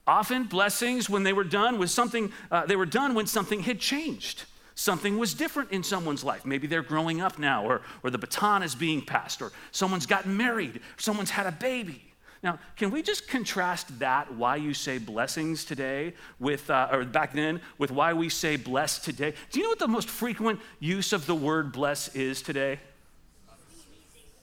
Often, 0.06 0.44
blessings, 0.44 1.10
when 1.10 1.24
they 1.24 1.32
were 1.32 1.44
done, 1.44 1.78
was 1.78 1.92
something, 1.92 2.32
uh, 2.50 2.64
they 2.64 2.76
were 2.76 2.86
done 2.86 3.14
when 3.14 3.26
something 3.26 3.60
had 3.60 3.80
changed. 3.80 4.44
Something 4.78 5.18
was 5.18 5.34
different 5.34 5.72
in 5.72 5.82
someone's 5.82 6.22
life. 6.22 6.46
Maybe 6.46 6.68
they're 6.68 6.84
growing 6.84 7.20
up 7.20 7.36
now, 7.36 7.64
or, 7.64 7.82
or 8.04 8.10
the 8.10 8.18
baton 8.18 8.62
is 8.62 8.76
being 8.76 9.02
passed, 9.02 9.42
or 9.42 9.50
someone's 9.72 10.06
gotten 10.06 10.36
married, 10.36 10.76
or 10.76 11.00
someone's 11.00 11.30
had 11.30 11.46
a 11.46 11.50
baby. 11.50 12.00
Now, 12.44 12.60
can 12.76 12.92
we 12.92 13.02
just 13.02 13.26
contrast 13.26 13.98
that, 13.98 14.32
why 14.34 14.54
you 14.54 14.72
say 14.72 14.98
blessings 14.98 15.64
today, 15.64 16.14
with, 16.38 16.70
uh, 16.70 16.90
or 16.92 17.04
back 17.04 17.32
then, 17.32 17.60
with 17.78 17.90
why 17.90 18.12
we 18.12 18.28
say 18.28 18.54
bless 18.54 19.00
today? 19.00 19.34
Do 19.50 19.58
you 19.58 19.64
know 19.64 19.70
what 19.70 19.80
the 19.80 19.88
most 19.88 20.08
frequent 20.08 20.60
use 20.78 21.12
of 21.12 21.26
the 21.26 21.34
word 21.34 21.72
bless 21.72 22.14
is 22.14 22.40
today? 22.40 22.78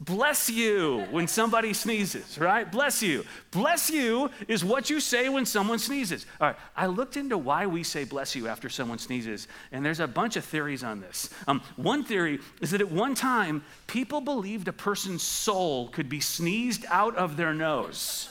Bless 0.02 0.50
you 0.50 1.06
when 1.10 1.26
somebody 1.28 1.74
sneezes, 1.74 2.38
right? 2.38 2.70
Bless 2.70 3.02
you. 3.02 3.24
Bless 3.52 3.90
you 3.90 4.30
is 4.48 4.64
what 4.64 4.90
you 4.90 5.00
say 5.00 5.30
when 5.30 5.46
someone 5.46 5.80
sneezes. 5.80 6.26
All 6.42 6.48
right, 6.48 6.58
I 6.76 6.88
looked 6.88 7.16
into 7.16 7.38
why 7.38 7.66
we 7.66 7.82
say 7.84 8.04
bless 8.04 8.36
you 8.36 8.50
after 8.50 8.68
someone 8.68 8.98
sneezes, 8.98 9.48
and 9.72 9.86
there's 9.86 10.02
a 10.02 10.08
bunch 10.08 10.36
of 10.36 10.44
theories 10.44 10.84
on 10.84 11.00
this. 11.00 11.30
Um, 11.48 11.62
one 11.78 12.04
theory 12.04 12.40
is 12.60 12.72
that 12.72 12.82
at 12.82 12.92
one 12.92 13.16
time, 13.16 13.64
people 13.88 14.20
believed 14.20 14.68
a 14.68 14.74
person's 14.74 15.24
soul 15.24 15.88
could 15.90 16.10
be 16.10 16.20
sneezed 16.20 16.86
out 16.90 17.16
of 17.16 17.38
their 17.38 17.54
nose 17.54 18.30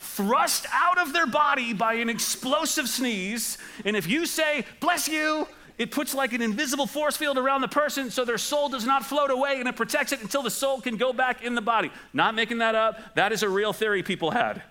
thrust 0.00 0.66
out 0.72 0.98
of 0.98 1.12
their 1.12 1.26
body 1.26 1.72
by 1.72 1.94
an 1.94 2.08
explosive 2.08 2.88
sneeze. 2.88 3.58
And 3.84 3.96
if 3.96 4.08
you 4.08 4.26
say, 4.26 4.64
bless 4.80 5.08
you, 5.08 5.46
it 5.78 5.92
puts 5.92 6.12
like 6.12 6.32
an 6.32 6.42
invisible 6.42 6.86
force 6.86 7.16
field 7.16 7.38
around 7.38 7.60
the 7.60 7.68
person 7.68 8.10
so 8.10 8.24
their 8.24 8.38
soul 8.38 8.68
does 8.68 8.84
not 8.84 9.06
float 9.06 9.30
away 9.30 9.60
and 9.60 9.68
it 9.68 9.76
protects 9.76 10.12
it 10.12 10.20
until 10.20 10.42
the 10.42 10.50
soul 10.50 10.80
can 10.80 10.96
go 10.96 11.12
back 11.12 11.42
in 11.42 11.54
the 11.54 11.62
body. 11.62 11.90
Not 12.12 12.34
making 12.34 12.58
that 12.58 12.74
up. 12.74 13.14
That 13.14 13.32
is 13.32 13.42
a 13.42 13.48
real 13.48 13.72
theory 13.72 14.02
people 14.02 14.32
had. 14.32 14.62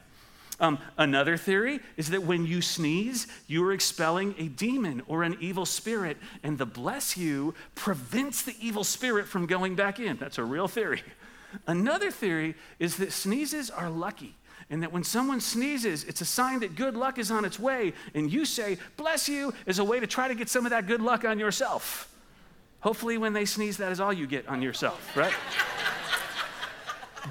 Um, 0.60 0.80
another 0.98 1.38
theory 1.38 1.80
is 1.98 2.10
that 2.10 2.24
when 2.24 2.46
you 2.46 2.62
sneeze, 2.62 3.28
you 3.46 3.64
are 3.66 3.72
expelling 3.72 4.34
a 4.38 4.48
demon 4.48 5.04
or 5.08 5.24
an 5.24 5.38
evil 5.40 5.68
spirit, 5.68 6.18
and 6.42 6.58
the 6.58 6.66
bless 6.66 7.16
you 7.16 7.54
prevents 7.76 8.42
the 8.42 8.56
evil 8.60 8.84
spirit 8.84 9.28
from 9.28 9.46
going 9.46 9.76
back 9.76 10.00
in. 10.00 10.18
That's 10.18 10.40
a 10.40 10.44
real 10.44 10.68
theory. 10.68 11.04
Another 11.68 12.10
theory 12.10 12.56
is 12.80 12.98
that 12.98 13.12
sneezes 13.12 13.70
are 13.70 13.90
lucky 13.90 14.36
and 14.70 14.84
that 14.84 14.92
when 14.92 15.04
someone 15.04 15.40
sneezes, 15.40 16.04
it's 16.04 16.22
a 16.22 16.26
sign 16.26 16.60
that 16.60 16.76
good 16.76 16.96
luck 16.96 17.18
is 17.18 17.32
on 17.32 17.46
its 17.46 17.60
way, 17.60 17.94
and 18.14 18.32
you 18.32 18.44
say, 18.46 18.78
bless 18.98 19.30
you, 19.30 19.54
as 19.66 19.80
a 19.80 19.84
way 19.84 20.00
to 20.00 20.08
try 20.08 20.28
to 20.28 20.36
get 20.36 20.50
some 20.50 20.66
of 20.66 20.72
that 20.72 20.88
good 20.88 21.02
luck 21.02 21.24
on 21.24 21.40
yourself. 21.40 22.14
Hopefully, 22.82 23.18
when 23.18 23.34
they 23.34 23.46
sneeze, 23.46 23.78
that 23.78 23.92
is 23.92 24.00
all 24.00 24.14
you 24.14 24.28
get 24.28 24.48
on 24.48 24.62
yourself, 24.62 25.16
right? 25.16 25.34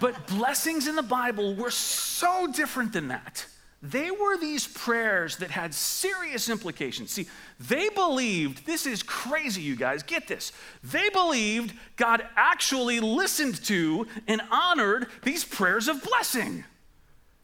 but 0.00 0.26
blessings 0.26 0.86
in 0.86 0.96
the 0.96 1.02
Bible 1.02 1.54
were 1.54 1.70
so 1.70 2.46
different 2.46 2.92
than 2.92 3.08
that. 3.08 3.46
They 3.82 4.10
were 4.10 4.38
these 4.38 4.66
prayers 4.66 5.36
that 5.36 5.50
had 5.50 5.74
serious 5.74 6.48
implications. 6.48 7.12
See, 7.12 7.26
they 7.60 7.90
believed, 7.90 8.66
this 8.66 8.86
is 8.86 9.02
crazy, 9.02 9.60
you 9.60 9.76
guys, 9.76 10.02
get 10.02 10.26
this. 10.26 10.52
They 10.82 11.10
believed 11.10 11.74
God 11.96 12.26
actually 12.36 13.00
listened 13.00 13.62
to 13.66 14.06
and 14.26 14.40
honored 14.50 15.08
these 15.22 15.44
prayers 15.44 15.88
of 15.88 16.02
blessing 16.02 16.64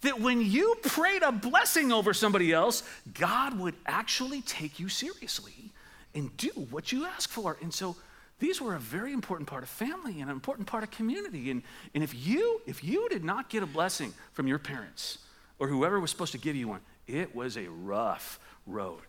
that 0.03 0.21
when 0.21 0.43
you 0.43 0.77
prayed 0.83 1.23
a 1.23 1.33
blessing 1.33 1.93
over 1.93 2.13
somebody 2.13 2.53
else, 2.53 2.83
God 3.15 3.59
would 3.59 3.75
actually 3.87 4.43
take 4.43 4.79
you 4.79 4.89
seriously 4.89 5.73
and 6.15 6.37
do 6.37 6.51
what 6.71 6.93
you 6.93 7.07
ask 7.07 7.31
for. 7.31 7.57
And 7.63 7.73
so 7.73 7.97
these 8.39 8.61
were 8.61 8.75
a 8.75 8.81
very 8.81 9.13
important 9.13 9.49
part 9.49 9.63
of 9.63 9.69
family 9.69 10.21
and 10.21 10.29
an 10.29 10.35
important 10.35 10.67
part 10.67 10.83
of 10.83 10.91
community. 10.91 11.51
And, 11.51 11.63
and 11.95 12.03
if, 12.03 12.15
you, 12.15 12.61
if 12.67 12.83
you 12.83 13.09
did 13.09 13.25
not 13.25 13.49
get 13.49 13.63
a 13.63 13.67
blessing 13.67 14.13
from 14.33 14.47
your 14.47 14.59
parents 14.59 15.19
or 15.59 15.69
whoever 15.69 16.01
was 16.01 16.11
supposed 16.11 16.33
to 16.33 16.39
give 16.39 16.57
you 16.57 16.69
one, 16.69 16.81
it 17.07 17.35
was 17.35 17.57
a 17.57 17.69
rough 17.69 18.41
road. 18.67 19.07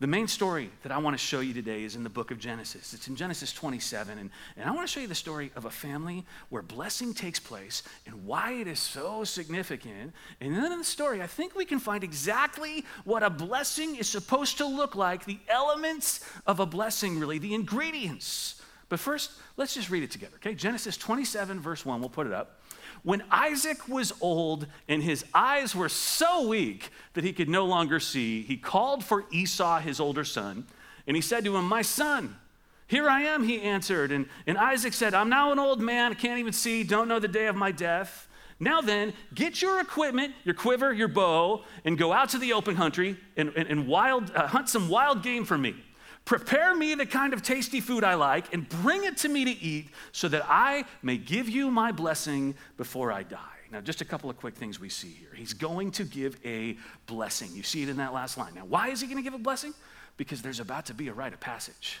The 0.00 0.06
main 0.06 0.28
story 0.28 0.70
that 0.84 0.92
I 0.92 0.98
want 0.98 1.14
to 1.14 1.18
show 1.18 1.40
you 1.40 1.52
today 1.52 1.82
is 1.82 1.96
in 1.96 2.04
the 2.04 2.08
book 2.08 2.30
of 2.30 2.38
Genesis. 2.38 2.94
It's 2.94 3.08
in 3.08 3.16
Genesis 3.16 3.52
27, 3.52 4.16
and, 4.16 4.30
and 4.56 4.70
I 4.70 4.72
want 4.72 4.86
to 4.86 4.92
show 4.92 5.00
you 5.00 5.08
the 5.08 5.14
story 5.16 5.50
of 5.56 5.64
a 5.64 5.70
family 5.70 6.24
where 6.50 6.62
blessing 6.62 7.12
takes 7.12 7.40
place 7.40 7.82
and 8.06 8.24
why 8.24 8.52
it 8.52 8.68
is 8.68 8.78
so 8.78 9.24
significant. 9.24 10.12
And 10.40 10.54
then 10.54 10.70
in 10.70 10.78
the 10.78 10.84
story, 10.84 11.20
I 11.20 11.26
think 11.26 11.56
we 11.56 11.64
can 11.64 11.80
find 11.80 12.04
exactly 12.04 12.84
what 13.02 13.24
a 13.24 13.30
blessing 13.30 13.96
is 13.96 14.08
supposed 14.08 14.58
to 14.58 14.66
look 14.66 14.94
like 14.94 15.24
the 15.24 15.40
elements 15.48 16.24
of 16.46 16.60
a 16.60 16.66
blessing, 16.66 17.18
really, 17.18 17.38
the 17.38 17.54
ingredients. 17.54 18.57
But 18.88 19.00
first, 19.00 19.32
let's 19.56 19.74
just 19.74 19.90
read 19.90 20.02
it 20.02 20.10
together, 20.10 20.36
okay? 20.36 20.54
Genesis 20.54 20.96
27, 20.96 21.60
verse 21.60 21.84
1, 21.84 22.00
we'll 22.00 22.08
put 22.08 22.26
it 22.26 22.32
up. 22.32 22.60
When 23.02 23.22
Isaac 23.30 23.88
was 23.88 24.12
old 24.20 24.66
and 24.88 25.02
his 25.02 25.24
eyes 25.34 25.74
were 25.74 25.88
so 25.88 26.48
weak 26.48 26.90
that 27.14 27.22
he 27.22 27.32
could 27.32 27.48
no 27.48 27.64
longer 27.66 28.00
see, 28.00 28.42
he 28.42 28.56
called 28.56 29.04
for 29.04 29.24
Esau, 29.30 29.80
his 29.80 30.00
older 30.00 30.24
son, 30.24 30.66
and 31.06 31.16
he 31.16 31.20
said 31.20 31.44
to 31.44 31.56
him, 31.56 31.66
My 31.66 31.82
son, 31.82 32.36
here 32.86 33.08
I 33.08 33.22
am, 33.22 33.44
he 33.44 33.60
answered. 33.60 34.10
And, 34.10 34.26
and 34.46 34.56
Isaac 34.56 34.94
said, 34.94 35.14
I'm 35.14 35.28
now 35.28 35.52
an 35.52 35.58
old 35.58 35.80
man, 35.80 36.12
I 36.12 36.14
can't 36.14 36.38
even 36.38 36.52
see, 36.52 36.82
don't 36.82 37.08
know 37.08 37.18
the 37.18 37.28
day 37.28 37.46
of 37.46 37.56
my 37.56 37.70
death. 37.70 38.26
Now 38.60 38.80
then, 38.80 39.12
get 39.34 39.62
your 39.62 39.80
equipment, 39.80 40.34
your 40.42 40.54
quiver, 40.54 40.92
your 40.92 41.06
bow, 41.06 41.64
and 41.84 41.96
go 41.96 42.12
out 42.12 42.30
to 42.30 42.38
the 42.38 42.54
open 42.54 42.74
country 42.74 43.16
and, 43.36 43.52
and, 43.54 43.68
and 43.68 43.86
wild, 43.86 44.32
uh, 44.34 44.48
hunt 44.48 44.68
some 44.68 44.88
wild 44.88 45.22
game 45.22 45.44
for 45.44 45.56
me. 45.56 45.76
Prepare 46.28 46.74
me 46.74 46.94
the 46.94 47.06
kind 47.06 47.32
of 47.32 47.42
tasty 47.42 47.80
food 47.80 48.04
I 48.04 48.12
like 48.12 48.52
and 48.52 48.68
bring 48.68 49.04
it 49.04 49.16
to 49.16 49.30
me 49.30 49.46
to 49.46 49.50
eat 49.50 49.88
so 50.12 50.28
that 50.28 50.44
I 50.46 50.84
may 51.00 51.16
give 51.16 51.48
you 51.48 51.70
my 51.70 51.90
blessing 51.90 52.54
before 52.76 53.10
I 53.10 53.22
die. 53.22 53.38
Now, 53.72 53.80
just 53.80 54.02
a 54.02 54.04
couple 54.04 54.28
of 54.28 54.36
quick 54.36 54.54
things 54.54 54.78
we 54.78 54.90
see 54.90 55.08
here. 55.08 55.30
He's 55.34 55.54
going 55.54 55.90
to 55.92 56.04
give 56.04 56.36
a 56.44 56.76
blessing. 57.06 57.48
You 57.54 57.62
see 57.62 57.82
it 57.82 57.88
in 57.88 57.96
that 57.96 58.12
last 58.12 58.36
line. 58.36 58.52
Now, 58.54 58.66
why 58.66 58.88
is 58.88 59.00
he 59.00 59.06
going 59.06 59.16
to 59.16 59.22
give 59.22 59.32
a 59.32 59.38
blessing? 59.42 59.72
Because 60.18 60.42
there's 60.42 60.60
about 60.60 60.84
to 60.86 60.94
be 60.94 61.08
a 61.08 61.14
rite 61.14 61.32
of 61.32 61.40
passage. 61.40 62.00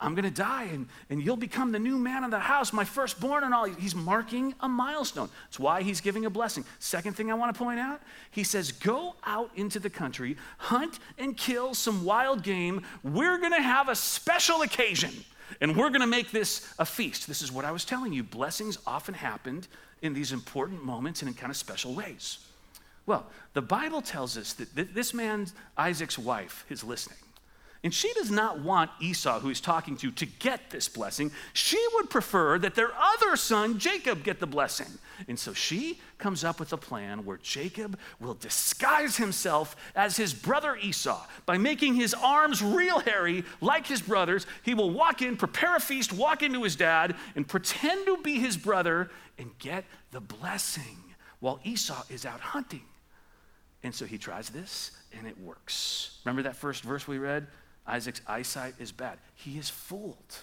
I'm 0.00 0.14
going 0.14 0.24
to 0.24 0.30
die 0.30 0.64
and, 0.64 0.86
and 1.10 1.20
you'll 1.20 1.36
become 1.36 1.72
the 1.72 1.78
new 1.78 1.98
man 1.98 2.22
of 2.22 2.30
the 2.30 2.38
house, 2.38 2.72
my 2.72 2.84
firstborn 2.84 3.42
and 3.42 3.52
all. 3.52 3.64
He's 3.64 3.96
marking 3.96 4.54
a 4.60 4.68
milestone. 4.68 5.28
That's 5.46 5.58
why 5.58 5.82
he's 5.82 6.00
giving 6.00 6.24
a 6.24 6.30
blessing. 6.30 6.64
Second 6.78 7.14
thing 7.14 7.32
I 7.32 7.34
want 7.34 7.52
to 7.52 7.58
point 7.58 7.80
out 7.80 8.00
he 8.30 8.44
says, 8.44 8.70
Go 8.70 9.16
out 9.24 9.50
into 9.56 9.80
the 9.80 9.90
country, 9.90 10.36
hunt 10.58 11.00
and 11.18 11.36
kill 11.36 11.74
some 11.74 12.04
wild 12.04 12.44
game. 12.44 12.82
We're 13.02 13.38
going 13.38 13.52
to 13.52 13.62
have 13.62 13.88
a 13.88 13.96
special 13.96 14.62
occasion 14.62 15.10
and 15.60 15.76
we're 15.76 15.90
going 15.90 16.00
to 16.00 16.06
make 16.06 16.30
this 16.30 16.72
a 16.78 16.84
feast. 16.84 17.26
This 17.26 17.42
is 17.42 17.50
what 17.50 17.64
I 17.64 17.72
was 17.72 17.84
telling 17.84 18.12
you. 18.12 18.22
Blessings 18.22 18.78
often 18.86 19.14
happened 19.14 19.66
in 20.02 20.14
these 20.14 20.30
important 20.30 20.84
moments 20.84 21.22
and 21.22 21.28
in 21.28 21.34
kind 21.34 21.50
of 21.50 21.56
special 21.56 21.94
ways. 21.94 22.38
Well, 23.06 23.26
the 23.54 23.62
Bible 23.62 24.02
tells 24.02 24.36
us 24.36 24.52
that 24.52 24.94
this 24.94 25.14
man, 25.14 25.46
Isaac's 25.76 26.18
wife, 26.18 26.66
is 26.68 26.84
listening. 26.84 27.18
And 27.84 27.94
she 27.94 28.12
does 28.14 28.30
not 28.30 28.60
want 28.60 28.90
Esau, 29.00 29.38
who 29.38 29.48
he's 29.48 29.60
talking 29.60 29.96
to, 29.98 30.10
to 30.10 30.26
get 30.26 30.70
this 30.70 30.88
blessing. 30.88 31.30
She 31.52 31.82
would 31.94 32.10
prefer 32.10 32.58
that 32.58 32.74
their 32.74 32.90
other 32.98 33.36
son, 33.36 33.78
Jacob, 33.78 34.24
get 34.24 34.40
the 34.40 34.48
blessing. 34.48 34.88
And 35.28 35.38
so 35.38 35.52
she 35.52 36.00
comes 36.18 36.42
up 36.42 36.58
with 36.58 36.72
a 36.72 36.76
plan 36.76 37.24
where 37.24 37.36
Jacob 37.36 37.96
will 38.20 38.34
disguise 38.34 39.16
himself 39.16 39.76
as 39.94 40.16
his 40.16 40.34
brother 40.34 40.76
Esau 40.76 41.24
by 41.46 41.56
making 41.56 41.94
his 41.94 42.14
arms 42.14 42.62
real 42.62 42.98
hairy, 42.98 43.44
like 43.60 43.86
his 43.86 44.02
brothers. 44.02 44.46
He 44.64 44.74
will 44.74 44.90
walk 44.90 45.22
in, 45.22 45.36
prepare 45.36 45.76
a 45.76 45.80
feast, 45.80 46.12
walk 46.12 46.42
into 46.42 46.64
his 46.64 46.74
dad, 46.74 47.14
and 47.36 47.46
pretend 47.46 48.06
to 48.06 48.16
be 48.18 48.40
his 48.40 48.56
brother 48.56 49.08
and 49.38 49.56
get 49.58 49.84
the 50.10 50.20
blessing 50.20 50.98
while 51.38 51.60
Esau 51.62 52.02
is 52.10 52.26
out 52.26 52.40
hunting. 52.40 52.82
And 53.84 53.94
so 53.94 54.04
he 54.04 54.18
tries 54.18 54.50
this, 54.50 54.90
and 55.16 55.26
it 55.26 55.38
works. 55.40 56.18
Remember 56.24 56.42
that 56.42 56.56
first 56.56 56.82
verse 56.82 57.06
we 57.06 57.18
read? 57.18 57.46
Isaac's 57.88 58.20
eyesight 58.26 58.74
is 58.78 58.92
bad. 58.92 59.18
He 59.34 59.58
is 59.58 59.70
fooled. 59.70 60.36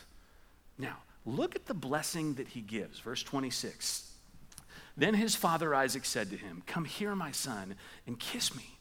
Now, 0.77 0.97
look 1.25 1.55
at 1.55 1.67
the 1.67 1.73
blessing 1.73 2.33
that 2.35 2.49
he 2.49 2.61
gives. 2.61 2.99
Verse 2.99 3.23
26. 3.23 4.11
Then 4.97 5.13
his 5.13 5.35
father 5.35 5.75
Isaac 5.75 6.05
said 6.05 6.29
to 6.31 6.37
him, 6.37 6.63
Come 6.65 6.85
here, 6.85 7.15
my 7.15 7.31
son, 7.31 7.75
and 8.07 8.19
kiss 8.19 8.55
me. 8.55 8.77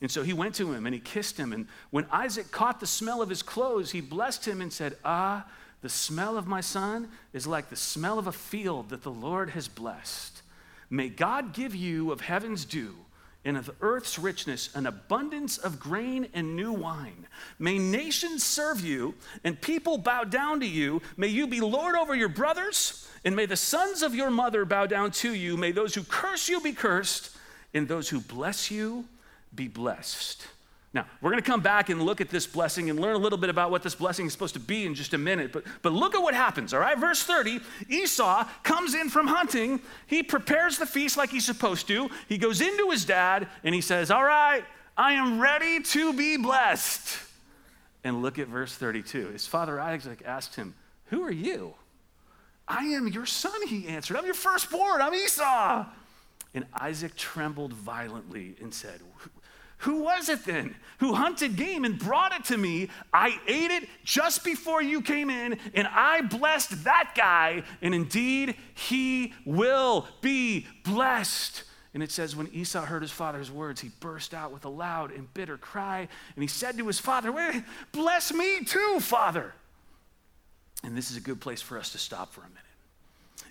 And 0.00 0.10
so 0.10 0.22
he 0.22 0.32
went 0.32 0.54
to 0.56 0.72
him 0.72 0.86
and 0.86 0.94
he 0.94 1.00
kissed 1.00 1.38
him. 1.38 1.52
And 1.52 1.66
when 1.90 2.06
Isaac 2.10 2.50
caught 2.50 2.80
the 2.80 2.86
smell 2.86 3.22
of 3.22 3.28
his 3.28 3.42
clothes, 3.42 3.90
he 3.90 4.00
blessed 4.00 4.46
him 4.46 4.60
and 4.60 4.72
said, 4.72 4.96
Ah, 5.04 5.46
the 5.82 5.88
smell 5.88 6.36
of 6.36 6.46
my 6.46 6.60
son 6.60 7.08
is 7.32 7.46
like 7.46 7.70
the 7.70 7.76
smell 7.76 8.18
of 8.18 8.26
a 8.26 8.32
field 8.32 8.90
that 8.90 9.02
the 9.02 9.10
Lord 9.10 9.50
has 9.50 9.68
blessed. 9.68 10.42
May 10.90 11.08
God 11.08 11.52
give 11.52 11.74
you 11.74 12.12
of 12.12 12.20
heaven's 12.20 12.64
dew 12.64 12.94
and 13.46 13.56
of 13.56 13.70
earth's 13.80 14.18
richness 14.18 14.74
an 14.74 14.86
abundance 14.86 15.56
of 15.56 15.78
grain 15.78 16.28
and 16.34 16.56
new 16.56 16.72
wine. 16.72 17.26
May 17.60 17.78
nations 17.78 18.42
serve 18.42 18.84
you 18.84 19.14
and 19.44 19.58
people 19.58 19.96
bow 19.96 20.24
down 20.24 20.60
to 20.60 20.66
you. 20.66 21.00
May 21.16 21.28
you 21.28 21.46
be 21.46 21.60
Lord 21.60 21.94
over 21.94 22.14
your 22.14 22.28
brothers, 22.28 23.08
and 23.24 23.36
may 23.36 23.46
the 23.46 23.56
sons 23.56 24.02
of 24.02 24.14
your 24.14 24.30
mother 24.30 24.64
bow 24.64 24.86
down 24.86 25.12
to 25.12 25.32
you. 25.32 25.56
May 25.56 25.70
those 25.70 25.94
who 25.94 26.02
curse 26.02 26.48
you 26.48 26.60
be 26.60 26.72
cursed, 26.72 27.36
and 27.72 27.86
those 27.86 28.08
who 28.08 28.20
bless 28.20 28.70
you 28.70 29.06
be 29.54 29.68
blessed. 29.68 30.46
Now, 30.96 31.04
we're 31.20 31.30
going 31.30 31.42
to 31.42 31.46
come 31.46 31.60
back 31.60 31.90
and 31.90 32.00
look 32.00 32.22
at 32.22 32.30
this 32.30 32.46
blessing 32.46 32.88
and 32.88 32.98
learn 32.98 33.16
a 33.16 33.18
little 33.18 33.36
bit 33.36 33.50
about 33.50 33.70
what 33.70 33.82
this 33.82 33.94
blessing 33.94 34.24
is 34.24 34.32
supposed 34.32 34.54
to 34.54 34.60
be 34.60 34.86
in 34.86 34.94
just 34.94 35.12
a 35.12 35.18
minute. 35.18 35.52
But, 35.52 35.64
but 35.82 35.92
look 35.92 36.14
at 36.14 36.22
what 36.22 36.32
happens, 36.32 36.72
all 36.72 36.80
right? 36.80 36.96
Verse 36.96 37.22
30 37.22 37.60
Esau 37.90 38.48
comes 38.62 38.94
in 38.94 39.10
from 39.10 39.26
hunting. 39.26 39.80
He 40.06 40.22
prepares 40.22 40.78
the 40.78 40.86
feast 40.86 41.18
like 41.18 41.28
he's 41.28 41.44
supposed 41.44 41.86
to. 41.88 42.08
He 42.30 42.38
goes 42.38 42.62
into 42.62 42.88
his 42.90 43.04
dad 43.04 43.46
and 43.62 43.74
he 43.74 43.82
says, 43.82 44.10
All 44.10 44.24
right, 44.24 44.64
I 44.96 45.12
am 45.12 45.38
ready 45.38 45.82
to 45.82 46.14
be 46.14 46.38
blessed. 46.38 47.18
And 48.02 48.22
look 48.22 48.38
at 48.38 48.48
verse 48.48 48.74
32. 48.74 49.32
His 49.32 49.46
father 49.46 49.78
Isaac 49.78 50.22
asked 50.24 50.56
him, 50.56 50.72
Who 51.10 51.22
are 51.24 51.30
you? 51.30 51.74
I 52.66 52.84
am 52.84 53.06
your 53.06 53.26
son, 53.26 53.66
he 53.66 53.86
answered. 53.86 54.16
I'm 54.16 54.24
your 54.24 54.32
firstborn. 54.32 55.02
I'm 55.02 55.12
Esau. 55.12 55.84
And 56.54 56.64
Isaac 56.72 57.16
trembled 57.16 57.74
violently 57.74 58.56
and 58.62 58.72
said, 58.72 59.02
who 59.78 60.02
was 60.02 60.28
it 60.28 60.44
then 60.44 60.74
who 60.98 61.14
hunted 61.14 61.56
game 61.56 61.84
and 61.84 61.98
brought 61.98 62.32
it 62.32 62.44
to 62.46 62.56
me? 62.56 62.88
I 63.12 63.38
ate 63.46 63.70
it 63.70 63.88
just 64.04 64.44
before 64.44 64.82
you 64.82 65.02
came 65.02 65.28
in, 65.28 65.58
and 65.74 65.86
I 65.88 66.22
blessed 66.22 66.84
that 66.84 67.12
guy, 67.14 67.62
and 67.82 67.94
indeed 67.94 68.56
he 68.74 69.34
will 69.44 70.06
be 70.20 70.66
blessed. 70.84 71.64
And 71.92 72.02
it 72.02 72.10
says, 72.10 72.36
when 72.36 72.48
Esau 72.52 72.84
heard 72.84 73.02
his 73.02 73.10
father's 73.10 73.50
words, 73.50 73.80
he 73.80 73.90
burst 74.00 74.34
out 74.34 74.52
with 74.52 74.64
a 74.64 74.70
loud 74.70 75.12
and 75.12 75.32
bitter 75.34 75.58
cry, 75.58 76.08
and 76.34 76.42
he 76.42 76.48
said 76.48 76.78
to 76.78 76.86
his 76.86 76.98
father, 76.98 77.32
Bless 77.92 78.32
me 78.32 78.64
too, 78.64 78.98
father. 79.00 79.52
And 80.82 80.96
this 80.96 81.10
is 81.10 81.16
a 81.16 81.22
good 81.22 81.40
place 81.40 81.62
for 81.62 81.78
us 81.78 81.90
to 81.92 81.98
stop 81.98 82.32
for 82.32 82.42
a 82.42 82.48
minute. 82.48 82.62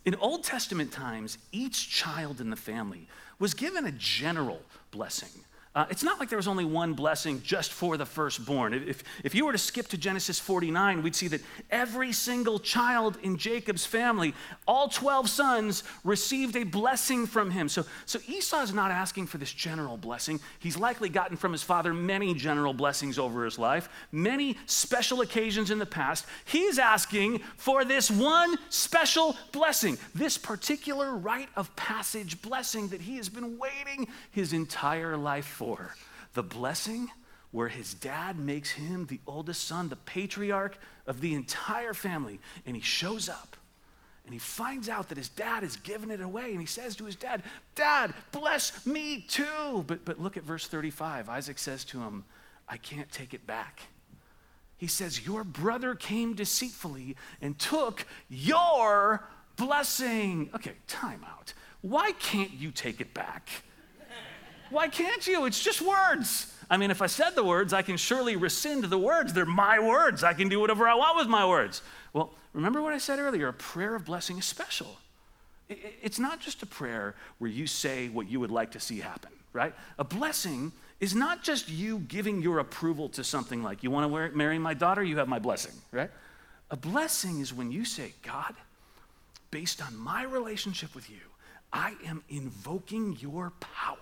In 0.05 0.15
Old 0.15 0.43
Testament 0.43 0.91
times, 0.91 1.39
each 1.51 1.89
child 1.89 2.39
in 2.39 2.51
the 2.51 2.55
family 2.55 3.07
was 3.39 3.53
given 3.53 3.85
a 3.85 3.91
general 3.91 4.61
blessing. 4.91 5.29
Uh, 5.75 5.85
it's 5.89 6.03
not 6.03 6.21
like 6.21 6.29
there 6.29 6.37
was 6.37 6.47
only 6.47 6.63
one 6.63 6.93
blessing 6.93 7.41
just 7.43 7.73
for 7.73 7.97
the 7.97 8.05
firstborn. 8.05 8.73
If, 8.73 9.03
if 9.25 9.35
you 9.35 9.45
were 9.45 9.51
to 9.51 9.57
skip 9.57 9.89
to 9.89 9.97
Genesis 9.97 10.39
49, 10.39 11.03
we'd 11.03 11.15
see 11.15 11.27
that 11.27 11.41
every 11.69 12.13
single 12.13 12.59
child 12.59 13.17
in 13.23 13.35
Jacob's 13.35 13.85
family, 13.85 14.33
all 14.65 14.87
12 14.87 15.29
sons, 15.29 15.83
received 16.05 16.55
a 16.55 16.63
blessing 16.63 17.27
from 17.27 17.51
him. 17.51 17.67
So, 17.67 17.83
so 18.05 18.19
Esau 18.25 18.61
is 18.61 18.73
not 18.73 18.89
asking 18.89 19.27
for 19.27 19.37
this 19.37 19.51
general 19.51 19.97
blessing. 19.97 20.39
He's 20.59 20.77
likely 20.77 21.09
gotten 21.09 21.35
from 21.35 21.51
his 21.51 21.61
father 21.61 21.93
many 21.93 22.33
general 22.33 22.73
blessings 22.73 23.19
over 23.19 23.43
his 23.43 23.59
life, 23.59 23.89
many 24.13 24.57
special 24.67 25.19
occasions 25.19 25.71
in 25.71 25.79
the 25.79 25.85
past. 25.85 26.25
He's 26.45 26.79
asking 26.79 27.39
for 27.57 27.83
this 27.83 28.09
one 28.09 28.55
special 28.69 29.35
blessing, 29.51 29.97
this 30.13 30.37
particular 30.37 31.17
rite 31.17 31.49
of 31.57 31.75
passage 31.75 32.41
blessing 32.41 32.87
that 32.89 33.01
he 33.01 33.17
has 33.17 33.27
been 33.27 33.57
waiting 33.57 34.07
his 34.31 34.53
entire 34.53 35.17
life 35.17 35.45
for 35.45 35.64
the 36.33 36.43
blessing 36.43 37.09
where 37.51 37.69
his 37.69 37.93
dad 37.93 38.37
makes 38.37 38.71
him 38.71 39.05
the 39.05 39.19
oldest 39.25 39.65
son, 39.65 39.89
the 39.89 39.95
patriarch 39.95 40.77
of 41.07 41.21
the 41.21 41.33
entire 41.33 41.93
family, 41.93 42.39
and 42.65 42.75
he 42.75 42.81
shows 42.81 43.29
up 43.29 43.55
and 44.25 44.33
he 44.33 44.39
finds 44.39 44.89
out 44.89 45.09
that 45.09 45.17
his 45.17 45.29
dad 45.29 45.63
has 45.63 45.77
given 45.77 46.09
it 46.09 46.19
away. 46.19 46.51
And 46.51 46.59
he 46.59 46.65
says 46.65 46.95
to 46.97 47.05
his 47.05 47.15
dad 47.15 47.43
dad 47.75 48.13
bless 48.31 48.85
me 48.85 49.21
too. 49.21 49.83
But, 49.85 50.03
but 50.03 50.19
look 50.19 50.35
at 50.37 50.43
verse 50.43 50.67
35 50.67 51.29
isaac 51.29 51.59
says 51.59 51.85
to 51.85 51.99
him 51.99 52.25
i 52.67 52.77
can't 52.77 53.11
take 53.11 53.33
it 53.33 53.45
back. 53.45 53.81
He 54.77 54.87
says 54.87 55.25
your 55.25 55.43
brother 55.43 55.95
came 55.95 56.33
deceitfully 56.33 57.15
and 57.41 57.57
took 57.57 58.05
your 58.27 59.27
blessing. 59.55 60.49
Okay 60.55 60.73
time 60.87 61.23
out. 61.29 61.53
Why 61.81 62.11
can't 62.13 62.51
you 62.51 62.71
take 62.71 62.99
it 62.99 63.13
back 63.13 63.49
why 64.69 64.87
can't 64.87 65.25
you? 65.27 65.45
It's 65.45 65.61
just 65.61 65.81
words. 65.81 66.53
I 66.69 66.77
mean, 66.77 66.91
if 66.91 67.01
I 67.01 67.07
said 67.07 67.31
the 67.31 67.43
words, 67.43 67.73
I 67.73 67.81
can 67.81 67.97
surely 67.97 68.35
rescind 68.35 68.83
the 68.83 68.97
words. 68.97 69.33
They're 69.33 69.45
my 69.45 69.79
words. 69.79 70.23
I 70.23 70.33
can 70.33 70.49
do 70.49 70.59
whatever 70.59 70.87
I 70.87 70.95
want 70.95 71.17
with 71.17 71.27
my 71.27 71.47
words. 71.47 71.81
Well, 72.13 72.33
remember 72.53 72.81
what 72.81 72.93
I 72.93 72.97
said 72.97 73.19
earlier 73.19 73.47
a 73.47 73.53
prayer 73.53 73.95
of 73.95 74.05
blessing 74.05 74.37
is 74.37 74.45
special. 74.45 74.97
It's 75.69 76.19
not 76.19 76.39
just 76.39 76.61
a 76.63 76.65
prayer 76.65 77.15
where 77.39 77.49
you 77.49 77.67
say 77.67 78.09
what 78.09 78.29
you 78.29 78.39
would 78.39 78.51
like 78.51 78.71
to 78.71 78.79
see 78.79 78.99
happen, 78.99 79.31
right? 79.53 79.73
A 79.97 80.03
blessing 80.03 80.71
is 80.99 81.15
not 81.15 81.43
just 81.43 81.69
you 81.69 81.99
giving 81.99 82.41
your 82.41 82.59
approval 82.59 83.09
to 83.09 83.23
something 83.23 83.63
like, 83.63 83.83
you 83.83 83.91
want 83.91 84.11
to 84.11 84.37
marry 84.37 84.59
my 84.59 84.73
daughter, 84.73 85.03
you 85.03 85.17
have 85.17 85.27
my 85.27 85.39
blessing, 85.39 85.73
right? 85.91 86.11
A 86.71 86.77
blessing 86.77 87.39
is 87.39 87.53
when 87.53 87.71
you 87.71 87.83
say, 87.83 88.13
God, 88.21 88.53
based 89.51 89.81
on 89.81 89.97
my 89.97 90.23
relationship 90.23 90.95
with 90.95 91.09
you, 91.09 91.21
I 91.73 91.95
am 92.05 92.23
invoking 92.29 93.17
your 93.19 93.51
power, 93.59 93.97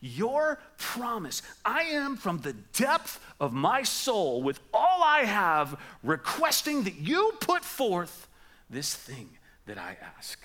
your 0.00 0.58
promise. 0.78 1.42
I 1.64 1.82
am 1.82 2.16
from 2.16 2.38
the 2.38 2.52
depth 2.52 3.20
of 3.40 3.52
my 3.52 3.82
soul, 3.82 4.42
with 4.42 4.60
all 4.72 5.02
I 5.02 5.24
have, 5.24 5.78
requesting 6.02 6.84
that 6.84 6.96
you 6.96 7.32
put 7.40 7.64
forth 7.64 8.28
this 8.68 8.94
thing 8.94 9.30
that 9.66 9.78
I 9.78 9.96
ask. 10.16 10.38